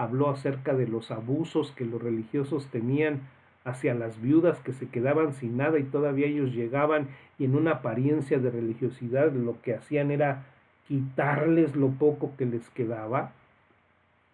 habló 0.00 0.30
acerca 0.30 0.72
de 0.72 0.88
los 0.88 1.10
abusos 1.10 1.72
que 1.72 1.84
los 1.84 2.02
religiosos 2.02 2.66
tenían 2.68 3.20
hacia 3.64 3.94
las 3.94 4.18
viudas 4.22 4.58
que 4.60 4.72
se 4.72 4.88
quedaban 4.88 5.34
sin 5.34 5.58
nada 5.58 5.78
y 5.78 5.82
todavía 5.82 6.26
ellos 6.26 6.54
llegaban 6.54 7.08
y 7.38 7.44
en 7.44 7.54
una 7.54 7.72
apariencia 7.72 8.38
de 8.38 8.50
religiosidad 8.50 9.30
lo 9.32 9.60
que 9.60 9.74
hacían 9.74 10.10
era 10.10 10.46
quitarles 10.88 11.76
lo 11.76 11.90
poco 11.90 12.32
que 12.38 12.46
les 12.46 12.66
quedaba, 12.70 13.32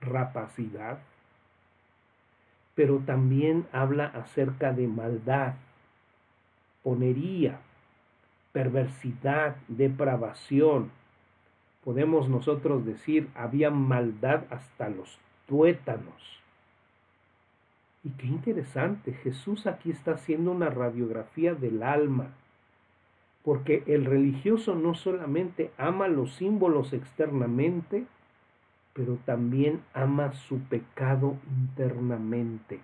rapacidad, 0.00 0.98
pero 2.76 2.98
también 2.98 3.66
habla 3.72 4.06
acerca 4.06 4.72
de 4.72 4.86
maldad, 4.86 5.54
ponería, 6.84 7.58
perversidad, 8.52 9.56
depravación, 9.66 10.92
podemos 11.84 12.28
nosotros 12.28 12.86
decir, 12.86 13.28
había 13.34 13.70
maldad 13.70 14.44
hasta 14.50 14.88
los 14.88 15.18
tuétanos. 15.46 16.42
Y 18.04 18.10
qué 18.10 18.26
interesante, 18.26 19.12
Jesús 19.12 19.66
aquí 19.66 19.90
está 19.90 20.12
haciendo 20.12 20.52
una 20.52 20.70
radiografía 20.70 21.54
del 21.54 21.82
alma, 21.82 22.28
porque 23.42 23.82
el 23.86 24.04
religioso 24.04 24.74
no 24.74 24.94
solamente 24.94 25.72
ama 25.76 26.08
los 26.08 26.34
símbolos 26.34 26.92
externamente, 26.92 28.04
pero 28.92 29.18
también 29.24 29.82
ama 29.92 30.32
su 30.32 30.60
pecado 30.60 31.36
internamente. 31.48 32.80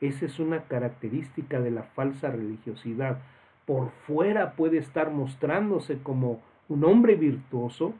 Esa 0.00 0.26
es 0.26 0.38
una 0.38 0.64
característica 0.64 1.60
de 1.60 1.70
la 1.70 1.82
falsa 1.82 2.30
religiosidad. 2.30 3.18
Por 3.66 3.90
fuera 4.06 4.52
puede 4.52 4.78
estar 4.78 5.10
mostrándose 5.10 5.98
como 6.02 6.40
un 6.68 6.84
hombre 6.84 7.16
virtuoso, 7.16 7.94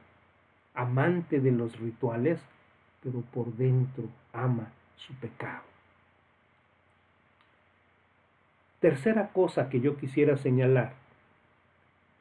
amante 0.74 1.40
de 1.40 1.52
los 1.52 1.78
rituales, 1.78 2.40
pero 3.02 3.20
por 3.32 3.52
dentro 3.54 4.04
ama 4.32 4.72
su 4.96 5.14
pecado. 5.14 5.62
Tercera 8.80 9.28
cosa 9.28 9.68
que 9.68 9.80
yo 9.80 9.96
quisiera 9.96 10.36
señalar. 10.36 10.94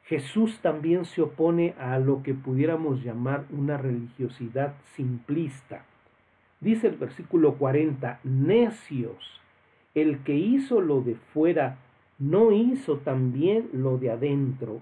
Jesús 0.04 0.58
también 0.60 1.04
se 1.04 1.22
opone 1.22 1.74
a 1.78 1.98
lo 1.98 2.22
que 2.22 2.34
pudiéramos 2.34 3.02
llamar 3.02 3.44
una 3.50 3.78
religiosidad 3.78 4.74
simplista. 4.94 5.84
Dice 6.60 6.88
el 6.88 6.96
versículo 6.96 7.54
40, 7.54 8.20
necios, 8.24 9.40
el 9.94 10.18
que 10.18 10.34
hizo 10.34 10.80
lo 10.80 11.00
de 11.00 11.14
fuera, 11.14 11.78
no 12.18 12.52
hizo 12.52 12.98
también 12.98 13.70
lo 13.72 13.96
de 13.96 14.10
adentro. 14.10 14.80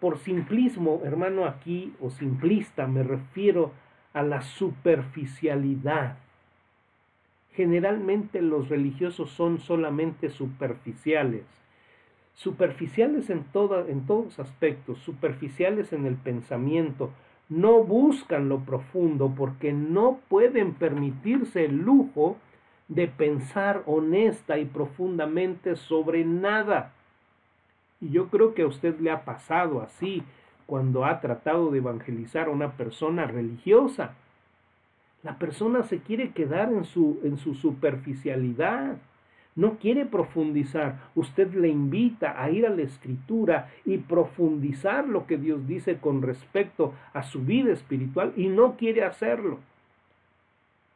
Por, 0.00 0.18
simplismo, 0.18 1.02
hermano, 1.04 1.44
aquí, 1.46 1.94
o 2.00 2.10
simplista, 2.10 2.86
me 2.86 3.02
refiero 3.02 3.72
a 4.12 4.22
la 4.22 4.42
superficialidad. 4.42 6.16
Generalmente 7.52 8.40
los 8.40 8.68
religiosos 8.68 9.30
son 9.30 9.58
solamente 9.58 10.30
superficiales. 10.30 11.44
Superficiales 12.34 13.30
en, 13.30 13.44
en 13.88 14.06
todos 14.06 14.38
aspectos, 14.38 14.98
superficiales 14.98 15.92
en 15.92 16.06
el 16.06 16.14
pensamiento, 16.14 17.10
no 17.48 17.82
buscan 17.82 18.48
lo 18.48 18.60
profundo 18.60 19.32
porque 19.36 19.72
no 19.72 20.20
pueden 20.28 20.74
permitirse 20.74 21.64
el 21.64 21.78
lujo 21.78 22.36
de 22.88 23.08
pensar 23.08 23.82
honesta 23.86 24.58
y 24.58 24.66
profundamente 24.66 25.76
sobre 25.76 26.24
nada. 26.24 26.92
Y 28.00 28.10
yo 28.10 28.28
creo 28.28 28.54
que 28.54 28.62
a 28.62 28.66
usted 28.66 28.98
le 29.00 29.10
ha 29.10 29.24
pasado 29.24 29.80
así 29.82 30.22
cuando 30.66 31.04
ha 31.04 31.20
tratado 31.20 31.70
de 31.70 31.78
evangelizar 31.78 32.48
a 32.48 32.52
una 32.52 32.72
persona 32.72 33.26
religiosa. 33.26 34.14
La 35.22 35.38
persona 35.38 35.82
se 35.82 35.98
quiere 35.98 36.30
quedar 36.30 36.72
en 36.72 36.84
su, 36.84 37.20
en 37.24 37.38
su 37.38 37.54
superficialidad, 37.54 38.98
no 39.56 39.78
quiere 39.78 40.06
profundizar. 40.06 41.00
Usted 41.16 41.52
le 41.54 41.68
invita 41.68 42.40
a 42.40 42.48
ir 42.50 42.64
a 42.64 42.70
la 42.70 42.82
escritura 42.82 43.70
y 43.84 43.98
profundizar 43.98 45.08
lo 45.08 45.26
que 45.26 45.36
Dios 45.36 45.66
dice 45.66 45.96
con 45.96 46.22
respecto 46.22 46.94
a 47.12 47.24
su 47.24 47.40
vida 47.40 47.72
espiritual 47.72 48.32
y 48.36 48.46
no 48.46 48.76
quiere 48.76 49.02
hacerlo. 49.02 49.58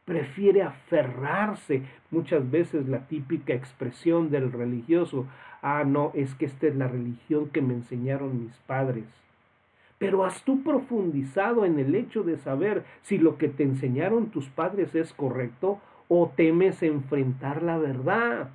Prefiere 0.04 0.62
aferrarse, 0.62 1.82
muchas 2.10 2.50
veces 2.50 2.88
la 2.88 3.06
típica 3.06 3.54
expresión 3.54 4.30
del 4.30 4.50
religioso, 4.50 5.26
ah, 5.62 5.84
no, 5.84 6.10
es 6.14 6.34
que 6.34 6.46
esta 6.46 6.66
es 6.66 6.74
la 6.74 6.88
religión 6.88 7.50
que 7.50 7.62
me 7.62 7.74
enseñaron 7.74 8.42
mis 8.42 8.56
padres. 8.66 9.04
Pero 9.98 10.24
has 10.24 10.42
tú 10.42 10.64
profundizado 10.64 11.64
en 11.64 11.78
el 11.78 11.94
hecho 11.94 12.24
de 12.24 12.36
saber 12.36 12.84
si 13.02 13.18
lo 13.18 13.38
que 13.38 13.48
te 13.48 13.62
enseñaron 13.62 14.30
tus 14.30 14.48
padres 14.48 14.92
es 14.96 15.12
correcto 15.12 15.78
o 16.08 16.32
temes 16.34 16.82
enfrentar 16.82 17.62
la 17.62 17.78
verdad. 17.78 18.50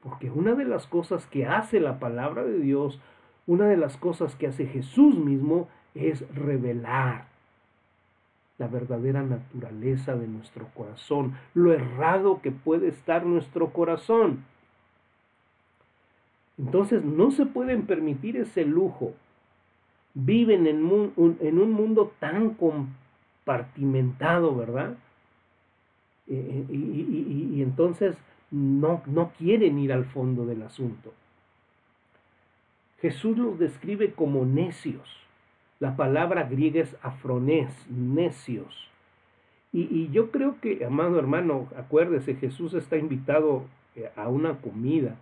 Porque 0.00 0.30
una 0.30 0.54
de 0.54 0.64
las 0.64 0.86
cosas 0.86 1.26
que 1.26 1.46
hace 1.46 1.80
la 1.80 1.98
palabra 1.98 2.44
de 2.44 2.60
Dios, 2.60 3.00
una 3.48 3.66
de 3.66 3.76
las 3.76 3.96
cosas 3.96 4.36
que 4.36 4.46
hace 4.46 4.66
Jesús 4.66 5.16
mismo 5.16 5.68
es 5.96 6.24
revelar 6.32 7.26
la 8.58 8.66
verdadera 8.66 9.22
naturaleza 9.22 10.16
de 10.16 10.26
nuestro 10.26 10.66
corazón, 10.74 11.36
lo 11.54 11.72
errado 11.72 12.40
que 12.42 12.50
puede 12.50 12.88
estar 12.88 13.24
nuestro 13.24 13.72
corazón. 13.72 14.44
Entonces 16.58 17.04
no 17.04 17.30
se 17.30 17.46
pueden 17.46 17.86
permitir 17.86 18.36
ese 18.36 18.64
lujo. 18.64 19.14
Viven 20.14 20.66
en, 20.66 20.84
un 20.84 21.72
mundo 21.72 22.12
tan 22.18 22.54
compartimentado, 22.54 24.56
¿verdad? 24.56 24.96
Eh, 26.26 26.64
eh, 26.68 26.72
y, 26.72 27.50
y, 27.54 27.62
entonces 27.62 28.16
no, 28.50 29.02
no 29.06 29.30
quieren 29.38 29.78
ir 29.78 29.92
al 29.92 30.06
fondo 30.06 30.44
del 30.44 30.62
asunto. 30.62 31.14
Jesús 33.00 33.38
los 33.38 33.60
describe 33.60 34.12
como 34.12 34.44
necios. 34.44 35.27
La 35.80 35.96
palabra 35.96 36.44
griega 36.44 36.82
es 36.82 36.96
afronés, 37.02 37.70
necios. 37.88 38.88
Y, 39.72 40.08
yo 40.10 40.30
creo 40.30 40.56
que, 40.60 40.84
amado 40.84 41.18
hermano, 41.18 41.68
acuérdese, 41.76 42.34
Jesús 42.34 42.74
está 42.74 42.96
invitado 42.96 43.64
eh, 43.94 44.10
a 44.16 44.28
una 44.28 44.56
comida 44.56 45.16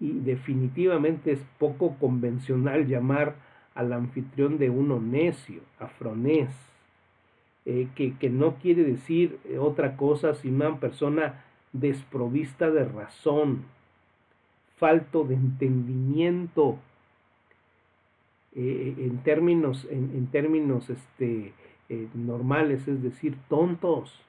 y 0.00 0.18
definitivamente 0.18 1.32
es 1.32 1.40
poco 1.58 1.96
convencional 2.00 2.86
llamar 2.86 3.36
al 3.74 3.92
anfitrión 3.92 4.58
de 4.58 4.68
uno 4.68 5.00
necio, 5.00 5.60
afronés, 5.78 6.50
eh, 7.64 7.88
que, 7.94 8.16
que, 8.18 8.28
no 8.28 8.56
quiere 8.56 8.82
decir 8.84 9.38
otra 9.58 9.96
cosa 9.96 10.34
sino 10.34 10.68
una 10.68 10.80
persona 10.80 11.44
desprovista 11.72 12.70
de 12.70 12.84
razón, 12.84 13.64
falto 14.76 15.24
de 15.24 15.34
entendimiento, 15.34 16.78
eh, 18.54 18.94
en 18.98 19.18
términos, 19.24 19.86
en, 19.90 20.26
términos 20.28 20.88
este, 20.88 21.52
eh, 21.88 22.08
normales, 22.14 22.86
es 22.86 23.02
decir, 23.02 23.36
tontos. 23.48 24.20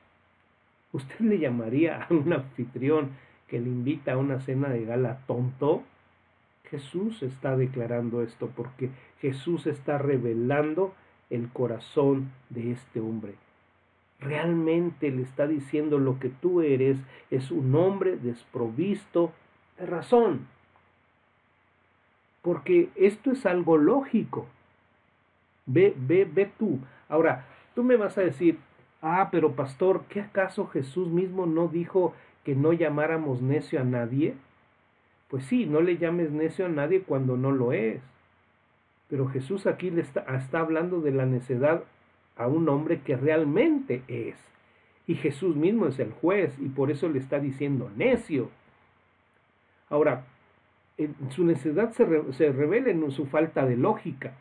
¿Usted 0.93 1.19
le 1.19 1.39
llamaría 1.39 2.03
a 2.03 2.13
un 2.13 2.33
anfitrión 2.33 3.11
que 3.47 3.59
le 3.59 3.69
invita 3.69 4.13
a 4.13 4.17
una 4.17 4.39
cena 4.41 4.69
de 4.69 4.85
gala 4.85 5.19
tonto? 5.27 5.83
Jesús 6.69 7.21
está 7.21 7.55
declarando 7.55 8.23
esto 8.23 8.49
porque 8.55 8.89
Jesús 9.21 9.67
está 9.67 9.97
revelando 9.97 10.93
el 11.29 11.49
corazón 11.49 12.31
de 12.49 12.71
este 12.71 12.99
hombre. 12.99 13.35
Realmente 14.19 15.11
le 15.11 15.21
está 15.21 15.45
diciendo 15.47 15.99
lo 15.99 16.19
que 16.19 16.29
tú 16.29 16.61
eres 16.61 16.97
es 17.29 17.51
un 17.51 17.75
hombre 17.75 18.17
desprovisto 18.17 19.31
de 19.77 19.85
razón. 19.85 20.47
Porque 22.45 22.89
esto 22.93 23.31
es 23.31 23.43
algo 23.47 23.75
lógico. 23.75 24.45
Ve, 25.65 25.95
ve, 25.97 26.29
ve 26.31 26.47
tú. 26.59 26.77
Ahora, 27.09 27.47
tú 27.73 27.83
me 27.83 27.95
vas 27.95 28.19
a 28.19 28.21
decir, 28.21 28.59
ah, 29.01 29.29
pero 29.31 29.53
pastor, 29.53 30.03
¿qué 30.09 30.21
acaso 30.21 30.67
Jesús 30.67 31.07
mismo 31.07 31.47
no 31.47 31.69
dijo 31.69 32.13
que 32.43 32.53
no 32.53 32.71
llamáramos 32.71 33.41
necio 33.41 33.81
a 33.81 33.83
nadie? 33.83 34.35
Pues 35.27 35.45
sí, 35.45 35.65
no 35.65 35.81
le 35.81 35.97
llames 35.97 36.29
necio 36.29 36.67
a 36.67 36.69
nadie 36.69 37.01
cuando 37.01 37.35
no 37.35 37.51
lo 37.51 37.73
es. 37.73 37.99
Pero 39.09 39.27
Jesús 39.27 39.65
aquí 39.65 39.89
le 39.89 40.01
está, 40.01 40.19
está 40.35 40.59
hablando 40.59 41.01
de 41.01 41.13
la 41.13 41.25
necedad 41.25 41.83
a 42.35 42.45
un 42.45 42.69
hombre 42.69 43.01
que 43.01 43.17
realmente 43.17 44.03
es. 44.07 44.35
Y 45.07 45.15
Jesús 45.15 45.55
mismo 45.55 45.87
es 45.87 45.97
el 45.97 46.11
juez 46.11 46.55
y 46.59 46.69
por 46.69 46.91
eso 46.91 47.09
le 47.09 47.17
está 47.17 47.39
diciendo 47.39 47.89
necio. 47.95 48.51
Ahora, 49.89 50.25
su 51.29 51.43
necedad 51.43 51.91
se, 51.93 52.05
se 52.33 52.51
revela 52.51 52.89
en 52.89 53.11
su 53.11 53.25
falta 53.25 53.65
de 53.65 53.75
lógica. 53.75 54.33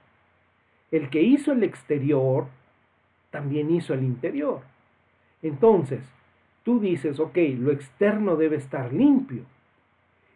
El 0.91 1.11
que 1.11 1.23
hizo 1.23 1.53
el 1.53 1.65
exterior, 1.65 2.47
también 3.31 3.71
hizo 3.71 3.95
el 3.95 4.05
interior. 4.05 4.61
Entonces, 5.43 6.01
tú 6.63 6.79
dices, 6.79 7.19
ok, 7.19 7.37
lo 7.59 7.73
externo 7.73 8.37
debe 8.37 8.57
estar 8.57 8.93
limpio. 8.93 9.43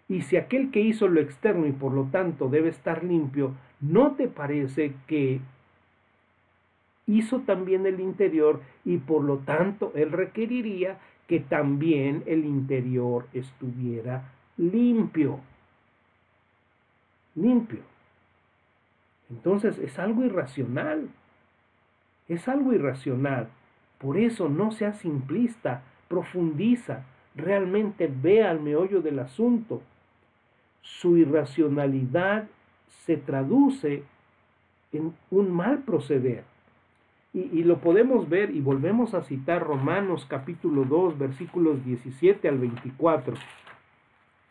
Y 0.09 0.22
si 0.22 0.37
aquel 0.37 0.70
que 0.70 0.81
hizo 0.81 1.07
lo 1.07 1.20
externo 1.20 1.66
y 1.66 1.72
por 1.72 1.92
lo 1.92 2.04
tanto 2.04 2.48
debe 2.48 2.70
estar 2.70 3.04
limpio, 3.04 3.54
¿no 3.81 4.12
te 4.12 4.26
parece 4.26 4.94
que 5.07 5.40
hizo 7.07 7.40
también 7.40 7.87
el 7.87 8.00
interior 8.00 8.61
y 8.85 8.98
por 8.98 9.22
lo 9.22 9.38
tanto 9.38 9.92
él 9.94 10.11
requeriría 10.11 10.98
que 11.26 11.40
también 11.40 12.22
el 12.26 12.44
interior 12.44 13.26
estuviera 13.33 14.33
limpio? 14.57 15.40
Limpio. 17.40 17.81
Entonces 19.31 19.79
es 19.79 19.98
algo 19.98 20.24
irracional. 20.24 21.09
Es 22.29 22.48
algo 22.48 22.72
irracional. 22.72 23.48
Por 23.98 24.16
eso 24.16 24.48
no 24.48 24.70
sea 24.70 24.92
simplista, 24.92 25.83
profundiza, 26.09 27.05
realmente 27.35 28.11
ve 28.12 28.44
al 28.44 28.61
meollo 28.61 29.01
del 29.01 29.18
asunto 29.18 29.83
su 30.88 31.16
irracionalidad 31.16 32.48
se 33.05 33.16
traduce 33.16 34.03
en 34.92 35.14
un 35.31 35.53
mal 35.53 35.79
proceder. 35.79 36.44
Y, 37.35 37.62
lo 37.62 37.79
podemos 37.79 38.29
ver 38.29 38.51
y 38.51 38.61
volvemos 38.61 39.14
a 39.14 39.22
citar 39.22 39.62
Romanos 39.62 40.27
capítulo 40.29 40.85
2 40.85 41.18
versículos 41.18 41.85
17 41.85 42.48
al 42.48 42.59
24. 42.59 43.35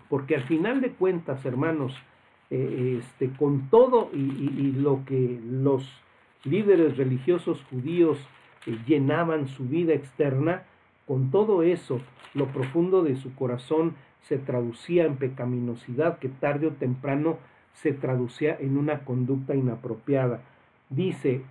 Porque 0.07 0.35
al 0.35 0.43
final 0.43 0.79
de 0.79 0.91
cuentas, 0.91 1.43
hermanos, 1.43 1.93
eh, 2.49 2.99
este, 2.99 3.29
con 3.37 3.69
todo 3.69 4.09
y, 4.13 4.71
lo 4.71 5.03
que 5.05 5.39
los 5.43 5.83
líderes 6.43 6.97
religiosos 6.97 7.61
judíos 7.69 8.17
eh, 8.65 8.77
llenaban 8.87 9.47
su 9.47 9.65
vida 9.65 9.93
externa, 9.93 10.63
con 11.05 11.31
todo 11.31 11.63
eso, 11.63 11.99
lo 12.33 12.47
profundo 12.47 13.03
de 13.03 13.15
su 13.15 13.33
corazón 13.35 13.95
se 14.21 14.37
traducía 14.37 15.05
en 15.05 15.17
pecaminosidad 15.17 16.19
que 16.19 16.29
tarde 16.29 16.67
o 16.67 16.71
temprano 16.71 17.37
se 17.73 17.93
traducía 17.93 18.57
en 18.59 18.77
una 18.77 18.99
conducta 18.99 19.55
inapropiada. 19.55 20.41
Dice, 20.89 21.43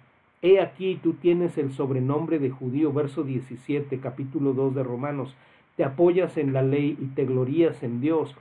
He 0.42 0.60
aquí 0.60 1.00
tú 1.02 1.14
tienes 1.14 1.56
el 1.56 1.72
sobrenombre 1.72 2.38
de 2.38 2.50
judío, 2.50 2.92
verso 2.92 3.22
17, 3.22 3.98
capítulo 4.00 4.52
2 4.52 4.74
de 4.74 4.82
Romanos, 4.82 5.34
te 5.76 5.84
apoyas 5.84 6.36
en 6.36 6.52
la 6.52 6.62
ley 6.62 6.96
y 7.00 7.06
te 7.06 7.24
glorías 7.24 7.82
en 7.82 8.00
Dios, 8.00 8.34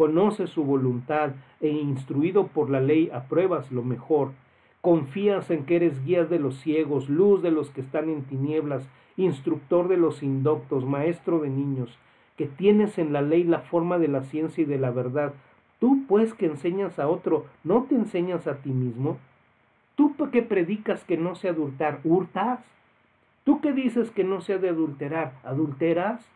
conoces 0.00 0.48
su 0.48 0.64
voluntad 0.64 1.32
e 1.60 1.68
instruido 1.68 2.46
por 2.46 2.70
la 2.70 2.80
ley 2.80 3.10
apruebas 3.12 3.70
lo 3.70 3.82
mejor, 3.82 4.30
confías 4.80 5.50
en 5.50 5.66
que 5.66 5.76
eres 5.76 6.02
guía 6.06 6.24
de 6.24 6.38
los 6.38 6.58
ciegos, 6.58 7.10
luz 7.10 7.42
de 7.42 7.50
los 7.50 7.68
que 7.68 7.82
están 7.82 8.08
en 8.08 8.22
tinieblas, 8.22 8.88
instructor 9.18 9.88
de 9.88 9.98
los 9.98 10.22
indoctos, 10.22 10.86
maestro 10.86 11.40
de 11.40 11.50
niños, 11.50 11.98
que 12.38 12.46
tienes 12.46 12.96
en 12.96 13.12
la 13.12 13.20
ley 13.20 13.44
la 13.44 13.58
forma 13.58 13.98
de 13.98 14.08
la 14.08 14.22
ciencia 14.22 14.62
y 14.62 14.64
de 14.64 14.78
la 14.78 14.90
verdad, 14.90 15.34
tú 15.80 16.04
pues 16.08 16.32
que 16.32 16.46
enseñas 16.46 16.98
a 16.98 17.06
otro, 17.06 17.44
¿no 17.62 17.82
te 17.82 17.94
enseñas 17.94 18.46
a 18.46 18.54
ti 18.54 18.70
mismo? 18.70 19.18
Tú 19.96 20.14
que 20.32 20.40
predicas 20.40 21.04
que 21.04 21.18
no 21.18 21.34
se 21.34 21.50
adultar, 21.50 22.00
hurtas. 22.04 22.60
Tú 23.44 23.60
que 23.60 23.74
dices 23.74 24.10
que 24.10 24.24
no 24.24 24.40
se 24.40 24.54
ha 24.54 24.58
de 24.58 24.70
adulterar, 24.70 25.34
adulteras. 25.44 26.26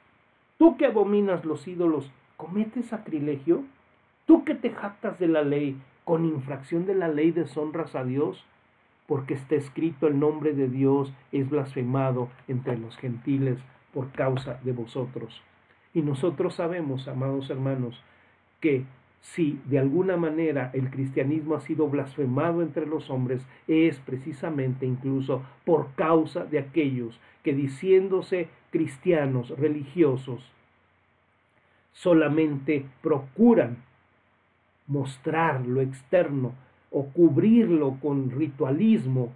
Tú 0.59 0.77
que 0.77 0.85
abominas 0.85 1.47
los 1.47 1.67
ídolos, 1.67 2.11
cometes 2.37 2.87
sacrilegio. 2.87 3.65
Tú 4.27 4.45
que 4.45 4.55
te 4.55 4.71
jactas 4.71 5.19
de 5.19 5.29
la 5.29 5.43
ley, 5.43 5.81
con 6.05 6.25
infracción 6.25 6.87
de 6.87 6.95
la 6.95 7.09
ley 7.09 7.31
deshonras 7.31 7.95
a 7.95 8.05
Dios, 8.05 8.45
porque 9.07 9.35
está 9.35 9.55
escrito 9.55 10.07
el 10.07 10.19
nombre 10.19 10.53
de 10.55 10.69
Dios 10.69 11.13
es 11.31 11.49
blasfemado 11.49 12.29
entre 12.49 12.79
los 12.79 12.97
gentiles 12.97 13.59
por 13.93 14.11
causa 14.13 14.59
de 14.65 14.73
vosotros. 14.73 15.43
Y 15.93 16.03
nosotros 16.03 16.55
sabemos, 16.55 17.07
amados 17.07 17.51
hermanos, 17.51 18.03
que 18.61 18.85
si 19.21 19.61
de 19.67 19.79
alguna 19.79 20.17
manera 20.17 20.71
el 20.75 20.91
cristianismo 20.91 21.55
ha 21.55 21.61
sido 21.61 21.89
blasfemado 21.89 22.63
entre 22.63 22.87
los 22.87 23.09
hombres, 23.11 23.47
es 23.69 23.99
precisamente 24.01 24.85
incluso 24.87 25.43
por 25.65 25.95
causa 25.95 26.45
de 26.45 26.59
aquellos 26.59 27.19
que 27.43 27.55
diciéndose 27.55 28.49
cristianos 28.71 29.51
religiosos, 29.51 30.51
solamente 31.95 32.85
procuran 33.03 33.79
mostrar 34.87 35.67
lo 35.67 35.81
externo 35.81 36.53
o 36.91 37.07
cubrirlo 37.07 37.97
con 38.01 38.31
ritualismo, 38.31 39.33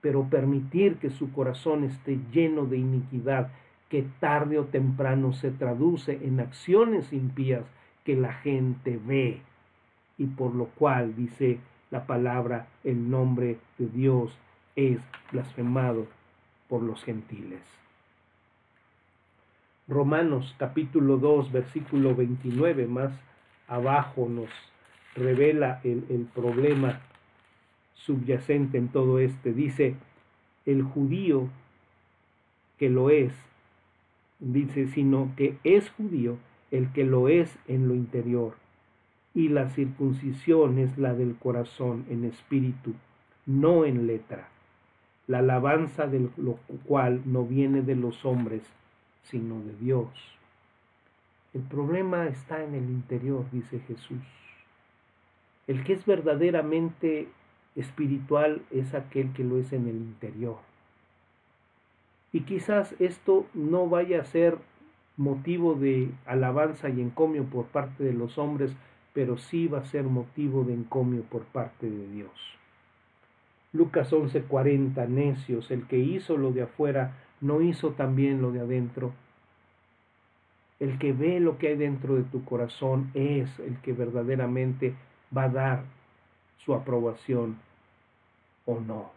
pero 0.00 0.24
permitir 0.24 0.96
que 0.96 1.10
su 1.10 1.32
corazón 1.32 1.84
esté 1.84 2.18
lleno 2.32 2.64
de 2.64 2.78
iniquidad 2.78 3.50
que 3.90 4.04
tarde 4.18 4.58
o 4.58 4.64
temprano 4.64 5.32
se 5.32 5.50
traduce 5.50 6.18
en 6.22 6.40
acciones 6.40 7.12
impías 7.12 7.64
que 8.04 8.16
la 8.16 8.32
gente 8.32 8.98
ve 9.04 9.40
y 10.18 10.26
por 10.26 10.54
lo 10.54 10.66
cual 10.66 11.14
dice 11.14 11.58
la 11.90 12.06
palabra 12.06 12.66
el 12.84 13.10
nombre 13.10 13.58
de 13.78 13.88
Dios 13.88 14.36
es 14.74 14.98
blasfemado 15.30 16.06
por 16.68 16.82
los 16.82 17.04
gentiles. 17.04 17.62
Romanos 19.88 20.54
capítulo 20.58 21.16
2 21.16 21.52
versículo 21.52 22.14
29 22.14 22.86
más 22.86 23.12
abajo 23.68 24.28
nos 24.28 24.50
revela 25.14 25.80
el, 25.84 26.04
el 26.08 26.26
problema 26.34 27.00
subyacente 27.94 28.78
en 28.78 28.88
todo 28.88 29.18
este. 29.18 29.52
Dice, 29.52 29.94
el 30.64 30.82
judío 30.82 31.48
que 32.78 32.90
lo 32.90 33.10
es 33.10 33.32
dice, 34.38 34.88
sino 34.88 35.32
que 35.36 35.56
es 35.64 35.90
judío 35.90 36.36
el 36.70 36.92
que 36.92 37.04
lo 37.04 37.28
es 37.28 37.56
en 37.68 37.88
lo 37.88 37.94
interior, 37.94 38.54
y 39.34 39.48
la 39.48 39.70
circuncisión 39.70 40.78
es 40.78 40.98
la 40.98 41.14
del 41.14 41.36
corazón 41.36 42.04
en 42.10 42.24
espíritu, 42.24 42.94
no 43.46 43.84
en 43.84 44.06
letra, 44.06 44.48
la 45.26 45.38
alabanza 45.38 46.06
de 46.06 46.28
lo 46.36 46.58
cual 46.86 47.22
no 47.24 47.44
viene 47.44 47.82
de 47.82 47.96
los 47.96 48.24
hombres, 48.24 48.62
sino 49.30 49.60
de 49.60 49.74
Dios. 49.74 50.08
El 51.54 51.62
problema 51.62 52.26
está 52.26 52.62
en 52.62 52.74
el 52.74 52.84
interior, 52.84 53.44
dice 53.50 53.80
Jesús. 53.80 54.22
El 55.66 55.84
que 55.84 55.94
es 55.94 56.04
verdaderamente 56.04 57.28
espiritual 57.74 58.62
es 58.70 58.94
aquel 58.94 59.32
que 59.32 59.44
lo 59.44 59.58
es 59.58 59.72
en 59.72 59.88
el 59.88 59.96
interior. 59.96 60.58
Y 62.32 62.40
quizás 62.40 62.94
esto 62.98 63.46
no 63.54 63.88
vaya 63.88 64.20
a 64.20 64.24
ser 64.24 64.58
motivo 65.16 65.74
de 65.74 66.10
alabanza 66.26 66.88
y 66.88 67.00
encomio 67.00 67.44
por 67.44 67.66
parte 67.66 68.04
de 68.04 68.12
los 68.12 68.36
hombres, 68.38 68.76
pero 69.14 69.38
sí 69.38 69.66
va 69.66 69.78
a 69.78 69.86
ser 69.86 70.04
motivo 70.04 70.64
de 70.64 70.74
encomio 70.74 71.22
por 71.22 71.44
parte 71.44 71.88
de 71.88 72.06
Dios. 72.08 72.30
Lucas 73.72 74.12
11:40, 74.12 75.06
necios, 75.08 75.70
el 75.70 75.86
que 75.86 75.98
hizo 75.98 76.36
lo 76.36 76.52
de 76.52 76.62
afuera, 76.62 77.14
no 77.40 77.60
hizo 77.60 77.90
también 77.90 78.42
lo 78.42 78.52
de 78.52 78.60
adentro. 78.60 79.12
El 80.78 80.98
que 80.98 81.12
ve 81.12 81.40
lo 81.40 81.58
que 81.58 81.68
hay 81.68 81.76
dentro 81.76 82.16
de 82.16 82.22
tu 82.24 82.44
corazón 82.44 83.10
es 83.14 83.58
el 83.60 83.78
que 83.80 83.92
verdaderamente 83.92 84.94
va 85.36 85.44
a 85.44 85.48
dar 85.48 85.84
su 86.58 86.74
aprobación 86.74 87.56
o 88.66 88.80
no. 88.80 89.10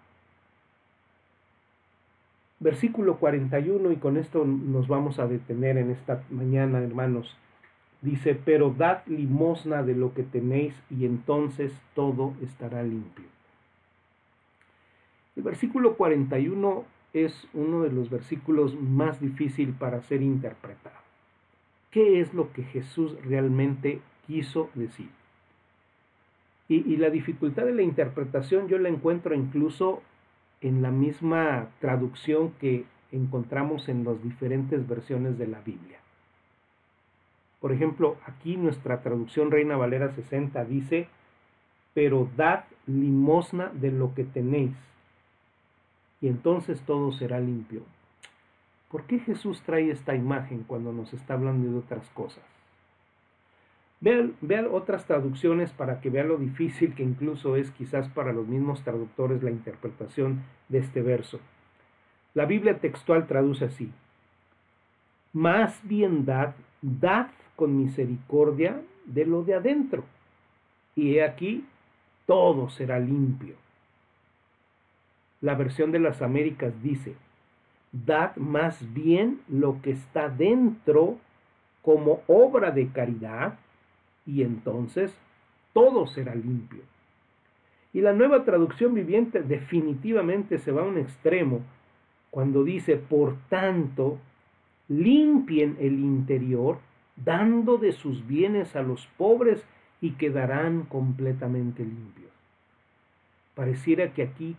Versículo 2.60 3.18
41, 3.18 3.92
y 3.92 3.96
con 3.98 4.18
esto 4.18 4.46
nos 4.46 4.88
vamos 4.88 5.18
a 5.20 5.28
detener 5.28 5.78
en 5.78 5.92
esta 5.92 6.24
mañana, 6.30 6.80
hermanos. 6.80 7.36
Dice, 8.02 8.36
pero 8.36 8.74
dad 8.78 9.02
limosna 9.08 9.84
de 9.84 9.96
lo 9.96 10.14
que 10.14 10.24
tenéis 10.24 10.74
y 10.90 11.06
entonces 11.06 11.74
todo 11.96 12.34
estará 12.42 12.84
limpio. 12.84 13.26
El 15.36 15.44
versículo 15.44 15.96
41 15.96 16.84
es 17.14 17.48
uno 17.54 17.82
de 17.82 17.92
los 17.92 18.10
versículos 18.10 18.80
más 18.80 19.20
difíciles 19.20 19.76
para 19.76 20.02
ser 20.04 20.22
interpretado. 20.22 20.98
¿Qué 21.92 22.22
es 22.22 22.34
lo 22.34 22.52
que 22.54 22.64
Jesús 22.64 23.16
realmente 23.24 24.02
quiso 24.28 24.70
decir? 24.76 25.10
Y, 26.68 26.76
y, 26.94 26.98
la 26.98 27.10
dificultad 27.10 27.66
de 27.66 27.74
la 27.74 27.82
interpretación 27.82 28.68
yo 28.68 28.78
la 28.78 28.90
encuentro 28.90 29.34
incluso 29.34 30.04
en 30.62 30.84
la 30.84 30.92
misma 30.92 31.70
traducción 31.80 32.52
que 32.60 32.86
encontramos 33.12 33.90
en 33.90 34.04
las 34.04 34.22
diferentes 34.22 34.88
versiones 34.88 35.40
de 35.40 35.48
la 35.48 35.62
Biblia. 35.62 36.00
Por 37.60 37.72
ejemplo, 37.72 38.18
aquí 38.26 38.56
nuestra 38.56 39.02
traducción 39.02 39.52
Reina 39.52 39.78
Valera 39.78 40.14
60 40.14 40.64
dice, 40.66 41.08
pero 41.94 42.30
dad 42.38 42.66
limosna 42.88 43.72
de 43.74 43.92
lo 43.92 44.14
que 44.14 44.24
tenéis, 44.24 44.72
y 46.22 46.28
entonces 46.28 46.82
todo 46.82 47.12
será 47.12 47.40
limpio. 47.40 47.82
¿Por 48.90 49.04
qué 49.04 49.20
Jesús 49.20 49.62
trae 49.62 49.92
esta 49.92 50.16
imagen 50.16 50.64
cuando 50.68 50.92
nos 50.92 51.14
está 51.14 51.36
hablando 51.36 51.72
de 51.72 51.78
otras 51.78 52.10
cosas? 52.10 52.44
Vean, 54.02 54.36
otras 54.72 55.06
traducciones 55.06 55.72
para 55.74 56.00
que 56.00 56.10
vean 56.10 56.30
lo 56.30 56.38
difícil 56.38 56.96
que 56.96 57.04
incluso 57.04 57.58
es 57.58 57.70
quizás 57.72 58.08
para 58.10 58.32
los 58.32 58.48
mismos 58.48 58.82
traductores 58.84 59.44
la 59.44 59.52
interpretación 59.52 60.44
de 60.70 60.80
este 60.80 61.02
verso. 61.02 61.40
La 62.34 62.46
Biblia 62.46 62.80
textual 62.80 63.28
traduce 63.28 63.66
así. 63.66 63.92
Más 65.34 65.80
bien 65.84 66.26
dad, 66.26 66.56
dad 66.82 67.28
con 67.56 67.78
misericordia 67.78 68.82
de 69.06 69.26
lo 69.26 69.44
de 69.44 69.56
adentro. 69.56 70.06
Y 70.96 71.16
he 71.16 71.24
aquí, 71.24 71.66
todo 72.26 72.70
será 72.70 73.00
limpio. 73.00 73.56
La 75.42 75.56
versión 75.56 75.92
de 75.92 76.00
las 76.00 76.22
Américas 76.22 76.74
dice, 76.84 77.16
dad 77.92 78.36
más 78.36 78.94
bien 78.94 79.42
lo 79.48 79.82
que 79.82 79.92
está 79.92 80.30
dentro 80.30 81.18
como 81.82 82.22
obra 82.28 82.72
de 82.72 82.88
caridad 82.90 83.58
y 84.26 84.44
entonces 84.44 85.16
todo 85.74 86.08
será 86.08 86.36
limpio. 86.36 86.82
Y 87.94 88.02
la 88.02 88.14
nueva 88.14 88.44
traducción 88.44 88.94
viviente 88.94 89.42
definitivamente 89.42 90.60
se 90.60 90.72
va 90.72 90.82
a 90.82 90.86
un 90.86 90.98
extremo 90.98 91.62
cuando 92.30 92.64
dice, 92.64 92.98
por 92.98 93.38
tanto, 93.50 94.20
limpien 94.88 95.78
el 95.80 96.00
interior, 96.00 96.78
dando 97.16 97.78
de 97.78 97.92
sus 97.92 98.28
bienes 98.28 98.76
a 98.76 98.84
los 98.84 99.08
pobres 99.18 99.66
y 100.02 100.12
quedarán 100.12 100.84
completamente 100.84 101.84
limpios. 101.84 102.32
Pareciera 103.56 104.14
que 104.14 104.24
aquí 104.24 104.56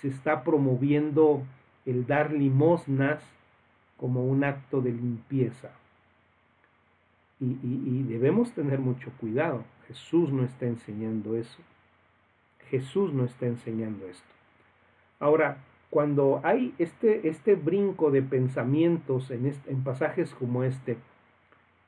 se 0.00 0.08
está 0.08 0.44
promoviendo 0.44 1.42
el 1.86 2.06
dar 2.06 2.32
limosnas 2.32 3.22
como 3.96 4.24
un 4.26 4.44
acto 4.44 4.80
de 4.80 4.90
limpieza. 4.90 5.70
Y, 7.40 8.04
debemos 8.04 8.52
tener 8.52 8.78
mucho 8.78 9.10
cuidado. 9.18 9.64
Jesús 9.88 10.30
no 10.30 10.44
está 10.44 10.66
enseñando 10.66 11.36
eso. 11.36 11.58
Jesús 12.70 13.12
no 13.12 13.24
está 13.24 13.46
enseñando 13.46 14.06
esto. 14.06 14.32
Ahora, 15.18 15.58
cuando 15.90 16.40
hay 16.44 16.72
este, 16.78 17.28
este 17.28 17.56
brinco 17.56 18.12
de 18.12 18.22
pensamientos 18.22 19.30
en, 19.32 19.52
en 19.66 19.82
pasajes 19.82 20.32
como 20.34 20.62
este, 20.62 20.98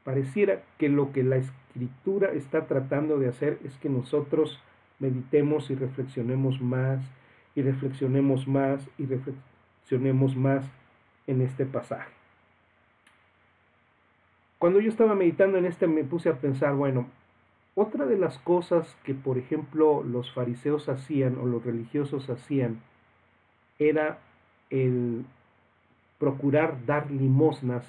pareciera 0.02 0.62
que 0.76 0.88
lo 0.88 1.12
que 1.12 1.22
la 1.22 1.36
escritura 1.36 2.32
está 2.32 2.66
tratando 2.66 3.18
de 3.18 3.28
hacer 3.28 3.58
es 3.64 3.76
que 3.78 3.88
nosotros 3.88 4.60
meditemos 4.98 5.70
y 5.70 5.74
reflexionemos 5.74 6.60
más 6.60 7.00
y 7.54 7.62
reflexionemos 7.62 8.46
más 8.48 8.88
y 8.98 9.06
reflexionemos 9.06 10.36
más 10.36 10.64
en 11.26 11.40
este 11.40 11.64
pasaje. 11.66 12.12
Cuando 14.58 14.80
yo 14.80 14.88
estaba 14.88 15.14
meditando 15.14 15.58
en 15.58 15.66
este 15.66 15.86
me 15.86 16.04
puse 16.04 16.28
a 16.28 16.40
pensar, 16.40 16.74
bueno, 16.74 17.06
otra 17.74 18.06
de 18.06 18.16
las 18.16 18.38
cosas 18.38 18.96
que 19.04 19.14
por 19.14 19.36
ejemplo 19.36 20.02
los 20.02 20.32
fariseos 20.32 20.88
hacían 20.88 21.38
o 21.38 21.46
los 21.46 21.64
religiosos 21.64 22.30
hacían 22.30 22.80
era 23.78 24.18
el 24.70 25.24
procurar 26.18 26.86
dar 26.86 27.10
limosnas, 27.10 27.84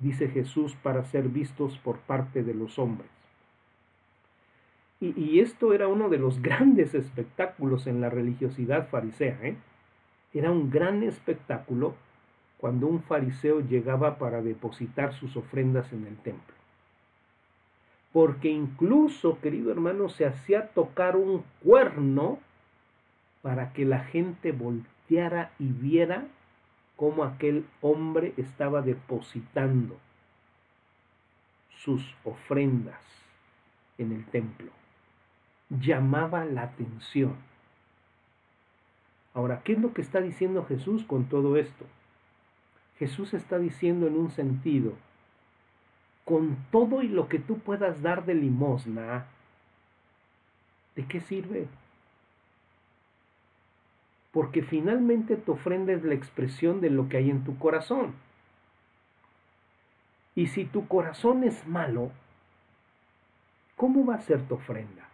dice 0.00 0.28
Jesús, 0.28 0.74
para 0.82 1.04
ser 1.04 1.28
vistos 1.28 1.78
por 1.78 1.98
parte 1.98 2.42
de 2.42 2.54
los 2.54 2.78
hombres. 2.78 3.08
Y, 5.02 5.40
esto 5.40 5.72
era 5.72 5.88
uno 5.88 6.08
de 6.08 6.18
los 6.18 6.40
grandes 6.40 6.94
espectáculos 6.94 7.88
en 7.88 8.00
la 8.00 8.08
religiosidad 8.08 8.88
farisea. 8.88 9.36
¿eh? 9.42 9.56
Era 10.32 10.52
un 10.52 10.70
gran 10.70 11.02
espectáculo 11.02 11.96
cuando 12.58 12.86
un 12.86 13.02
fariseo 13.02 13.58
llegaba 13.58 14.16
para 14.18 14.42
depositar 14.42 15.12
sus 15.12 15.36
ofrendas 15.36 15.92
en 15.92 16.06
el 16.06 16.16
templo. 16.18 16.54
Porque 18.12 18.48
incluso, 18.48 19.40
querido 19.40 19.72
hermano, 19.72 20.08
se 20.08 20.24
hacía 20.24 20.68
tocar 20.68 21.16
un 21.16 21.42
cuerno 21.64 22.38
para 23.42 23.72
que 23.72 23.84
la 23.84 24.04
gente 24.04 24.52
volteara 24.52 25.50
y 25.58 25.66
viera 25.66 26.28
cómo 26.94 27.24
aquel 27.24 27.66
hombre 27.80 28.34
estaba 28.36 28.82
depositando 28.82 29.96
sus 31.74 32.14
ofrendas 32.22 33.02
en 33.98 34.12
el 34.12 34.24
templo. 34.26 34.70
Llamaba 35.80 36.44
la 36.44 36.62
atención. 36.62 37.36
Ahora, 39.34 39.62
¿qué 39.64 39.72
es 39.72 39.78
lo 39.78 39.94
que 39.94 40.02
está 40.02 40.20
diciendo 40.20 40.66
Jesús 40.66 41.04
con 41.04 41.24
todo 41.24 41.56
esto? 41.56 41.86
Jesús 42.98 43.32
está 43.34 43.58
diciendo 43.58 44.06
en 44.06 44.16
un 44.16 44.30
sentido, 44.30 44.92
con 46.24 46.56
todo 46.70 47.02
y 47.02 47.08
lo 47.08 47.28
que 47.28 47.38
tú 47.38 47.58
puedas 47.58 48.02
dar 48.02 48.26
de 48.26 48.34
limosna, 48.34 49.26
¿de 50.94 51.06
qué 51.06 51.20
sirve? 51.20 51.66
Porque 54.30 54.62
finalmente 54.62 55.36
tu 55.36 55.52
ofrenda 55.52 55.92
es 55.92 56.04
la 56.04 56.14
expresión 56.14 56.80
de 56.80 56.90
lo 56.90 57.08
que 57.08 57.16
hay 57.16 57.30
en 57.30 57.44
tu 57.44 57.58
corazón. 57.58 58.14
Y 60.34 60.46
si 60.48 60.64
tu 60.64 60.86
corazón 60.86 61.44
es 61.44 61.66
malo, 61.66 62.10
¿cómo 63.76 64.06
va 64.06 64.16
a 64.16 64.20
ser 64.20 64.46
tu 64.46 64.54
ofrenda? 64.54 65.08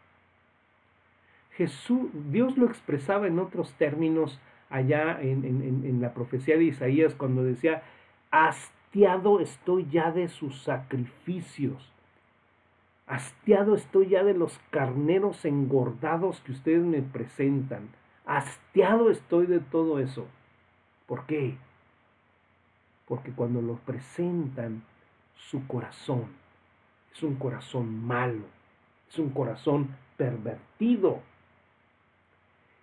Jesús, 1.58 2.08
Dios 2.30 2.56
lo 2.56 2.66
expresaba 2.66 3.26
en 3.26 3.40
otros 3.40 3.72
términos 3.74 4.40
allá 4.70 5.20
en, 5.20 6.00
la 6.00 6.14
profecía 6.14 6.56
de 6.56 6.64
Isaías 6.64 7.16
cuando 7.16 7.42
decía, 7.42 7.82
hastiado 8.30 9.40
estoy 9.40 9.88
ya 9.90 10.12
de 10.12 10.28
sus 10.28 10.62
sacrificios, 10.62 11.92
hastiado 13.08 13.74
estoy 13.74 14.10
ya 14.10 14.22
de 14.22 14.34
los 14.34 14.56
carneros 14.70 15.44
engordados 15.44 16.40
que 16.42 16.52
ustedes 16.52 16.84
me 16.84 17.02
presentan, 17.02 17.88
hastiado 18.24 19.10
estoy 19.10 19.46
de 19.46 19.58
todo 19.58 19.98
eso. 19.98 20.26
¿Por 21.08 21.26
qué? 21.26 21.56
Porque 23.08 23.32
cuando 23.32 23.60
lo 23.62 23.78
presentan, 23.78 24.84
su 25.34 25.66
corazón 25.66 26.26
es 27.12 27.24
un 27.24 27.34
corazón 27.34 28.06
malo, 28.06 28.44
es 29.10 29.18
un 29.18 29.30
corazón 29.30 29.88
pervertido. 30.16 31.20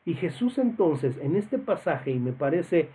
Y 0.06 0.14
Jesús 0.14 0.58
entonces, 0.58 1.18
en 1.22 1.36
este 1.36 1.58
pasaje, 1.58 2.12
y 2.12 2.20
me 2.20 2.32
parece 2.32 2.90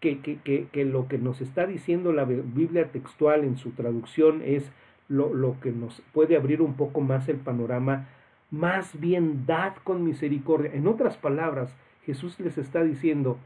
que, 0.00 0.20
que, 0.20 0.84
lo 0.84 1.08
que 1.08 1.18
nos 1.18 1.40
está 1.40 1.66
diciendo 1.66 2.12
la 2.12 2.24
Biblia 2.24 2.88
textual 2.90 3.44
en 3.44 3.56
su 3.56 3.70
traducción 3.70 4.42
es 4.44 4.70
lo, 5.08 5.32
lo 5.34 5.60
que 5.60 5.72
nos 5.72 6.00
puede 6.12 6.36
abrir 6.36 6.62
un 6.62 6.74
poco 6.74 7.00
más 7.00 7.28
el 7.28 7.36
panorama, 7.36 8.08
más 8.50 8.98
bien 8.98 9.44
dad 9.46 9.74
con 9.84 10.04
misericordia. 10.04 10.70
En 10.72 10.86
otras 10.86 11.16
palabras, 11.16 11.74
Jesús 12.04 12.38
les 12.40 12.58
está 12.58 12.82
diciendo, 12.82 13.38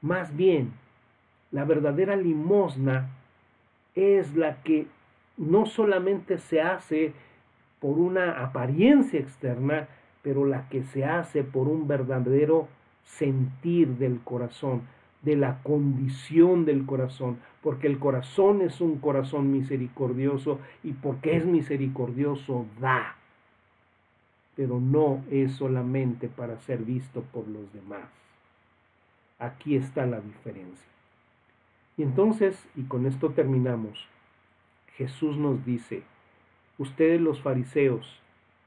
más 0.00 0.36
bien, 0.36 0.72
la 1.50 1.64
verdadera 1.64 2.16
limosna 2.16 3.10
es 3.94 4.34
la 4.36 4.62
que 4.62 4.86
no 5.36 5.66
solamente 5.66 6.38
se 6.38 6.60
hace 6.60 7.12
por 7.80 7.98
una 7.98 8.42
apariencia 8.42 9.20
externa, 9.20 9.88
pero 10.28 10.44
la 10.44 10.68
que 10.68 10.84
se 10.84 11.06
hace 11.06 11.42
por 11.42 11.68
un 11.68 11.88
verdadero 11.88 12.68
sentir 13.02 13.96
del 13.96 14.20
corazón, 14.20 14.82
de 15.22 15.36
la 15.36 15.62
condición 15.62 16.66
del 16.66 16.84
corazón, 16.84 17.38
porque 17.62 17.86
el 17.86 17.98
corazón 17.98 18.60
es 18.60 18.82
un 18.82 18.98
corazón 18.98 19.50
misericordioso 19.50 20.60
y 20.84 20.92
porque 20.92 21.34
es 21.34 21.46
misericordioso 21.46 22.66
da, 22.78 23.16
pero 24.54 24.78
no 24.78 25.24
es 25.30 25.52
solamente 25.52 26.28
para 26.28 26.60
ser 26.60 26.80
visto 26.80 27.22
por 27.32 27.48
los 27.48 27.72
demás. 27.72 28.10
Aquí 29.38 29.76
está 29.76 30.04
la 30.04 30.20
diferencia. 30.20 30.90
Y 31.96 32.02
entonces, 32.02 32.68
y 32.76 32.82
con 32.82 33.06
esto 33.06 33.30
terminamos, 33.30 34.06
Jesús 34.94 35.38
nos 35.38 35.64
dice, 35.64 36.02
ustedes 36.76 37.18
los 37.18 37.40
fariseos 37.40 38.20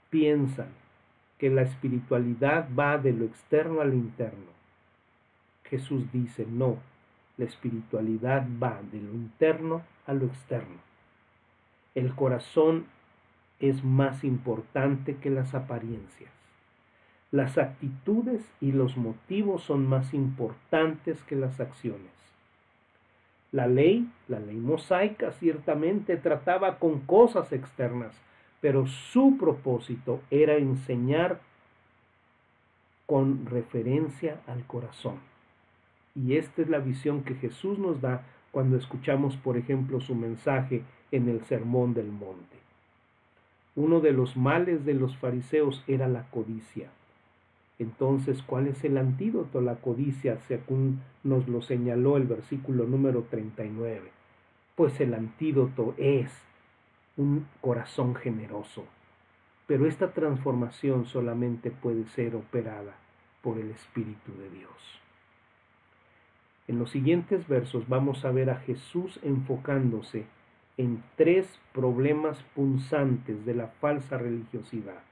piensan 0.10 0.81
que 1.42 1.50
la 1.50 1.64
espiritualidad 1.64 2.68
va 2.78 3.00
de 3.00 3.14
lo 3.14 3.26
externo 3.26 3.82
a 3.82 3.86
lo 3.86 3.96
interno. 3.96 4.52
Jesús 5.64 6.04
dice, 6.12 6.46
no, 6.48 6.78
la 7.36 7.46
espiritualidad 7.46 8.46
va 8.62 8.80
de 8.92 9.02
lo 9.02 9.12
interno 9.16 9.82
a 10.06 10.14
lo 10.14 10.28
externo. 10.28 10.78
El 11.96 12.14
corazón 12.14 12.86
es 13.60 13.84
más 13.84 14.24
importante 14.24 15.16
que 15.16 15.32
las 15.32 15.56
apariencias. 15.56 16.30
Las 17.32 17.58
actitudes 17.58 18.48
y 18.62 18.72
los 18.72 18.96
motivos 18.96 19.64
son 19.64 19.88
más 19.88 20.14
importantes 20.14 21.24
que 21.24 21.36
las 21.36 21.60
acciones. 21.60 22.14
La 23.52 23.66
ley, 23.66 24.08
la 24.28 24.40
ley 24.40 24.58
mosaica, 24.58 25.32
ciertamente 25.32 26.18
trataba 26.18 26.78
con 26.78 27.00
cosas 27.00 27.52
externas, 27.52 28.14
pero 28.62 28.88
su 28.88 29.38
propósito 29.38 30.22
era 30.30 30.56
enseñar 30.56 31.42
con 33.08 33.46
referencia 33.46 34.40
al 34.48 34.66
corazón. 34.66 35.16
Y 36.16 36.36
esta 36.38 36.62
es 36.62 36.70
la 36.70 36.80
visión 36.80 37.24
que 37.24 37.36
Jesús 37.36 37.80
nos 37.80 38.00
da 38.00 38.24
cuando 38.52 38.78
escuchamos, 38.78 39.36
por 39.38 39.58
ejemplo, 39.58 40.00
su 40.00 40.16
mensaje 40.16 40.84
en 41.12 41.28
el 41.28 41.44
Sermón 41.46 41.94
del 41.94 42.08
Monte. 42.08 42.58
Uno 43.76 44.00
de 44.02 44.12
los 44.12 44.38
males 44.38 44.86
de 44.86 44.94
los 44.94 45.18
fariseos 45.18 45.84
era 45.88 46.08
la 46.08 46.24
codicia. 46.30 46.90
Entonces, 47.80 48.44
¿cuál 48.44 48.68
es 48.68 48.84
el 48.84 48.98
antídoto 48.98 49.60
a 49.60 49.62
la 49.62 49.76
codicia, 49.76 50.38
según 50.48 51.02
nos 51.24 51.48
lo 51.48 51.62
señaló 51.62 52.18
el 52.18 52.28
versículo 52.28 52.86
número 52.86 53.26
39? 53.30 54.12
Pues 54.76 55.00
el 55.00 55.14
antídoto 55.14 55.96
es 55.98 56.30
un 57.22 57.48
corazón 57.62 58.16
generoso. 58.16 58.86
Pero 59.68 59.88
esta 59.88 60.12
transformación 60.12 61.06
solamente 61.06 61.72
puede 61.72 62.06
ser 62.10 62.36
operada 62.36 62.96
por 63.42 63.58
el 63.58 63.72
Espíritu 63.72 64.34
de 64.34 64.50
Dios. 64.50 65.02
En 66.68 66.80
los 66.80 66.92
siguientes 66.92 67.48
versos 67.48 67.88
vamos 67.88 68.26
a 68.26 68.32
ver 68.32 68.50
a 68.50 68.58
Jesús 68.58 69.20
enfocándose 69.24 70.26
en 70.78 71.04
tres 71.16 71.60
problemas 71.74 72.42
punzantes 72.56 73.46
de 73.46 73.54
la 73.54 73.68
falsa 73.68 74.18
religiosidad. 74.18 75.04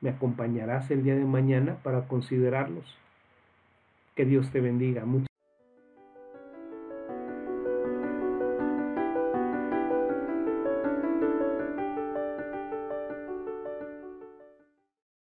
¿Me 0.00 0.10
acompañarás 0.10 0.90
el 0.90 1.04
día 1.04 1.14
de 1.14 1.24
mañana 1.24 1.76
para 1.82 2.08
considerarlos? 2.08 2.96
Que 4.16 4.24
Dios 4.24 4.50
te 4.50 4.60
bendiga. 4.60 5.04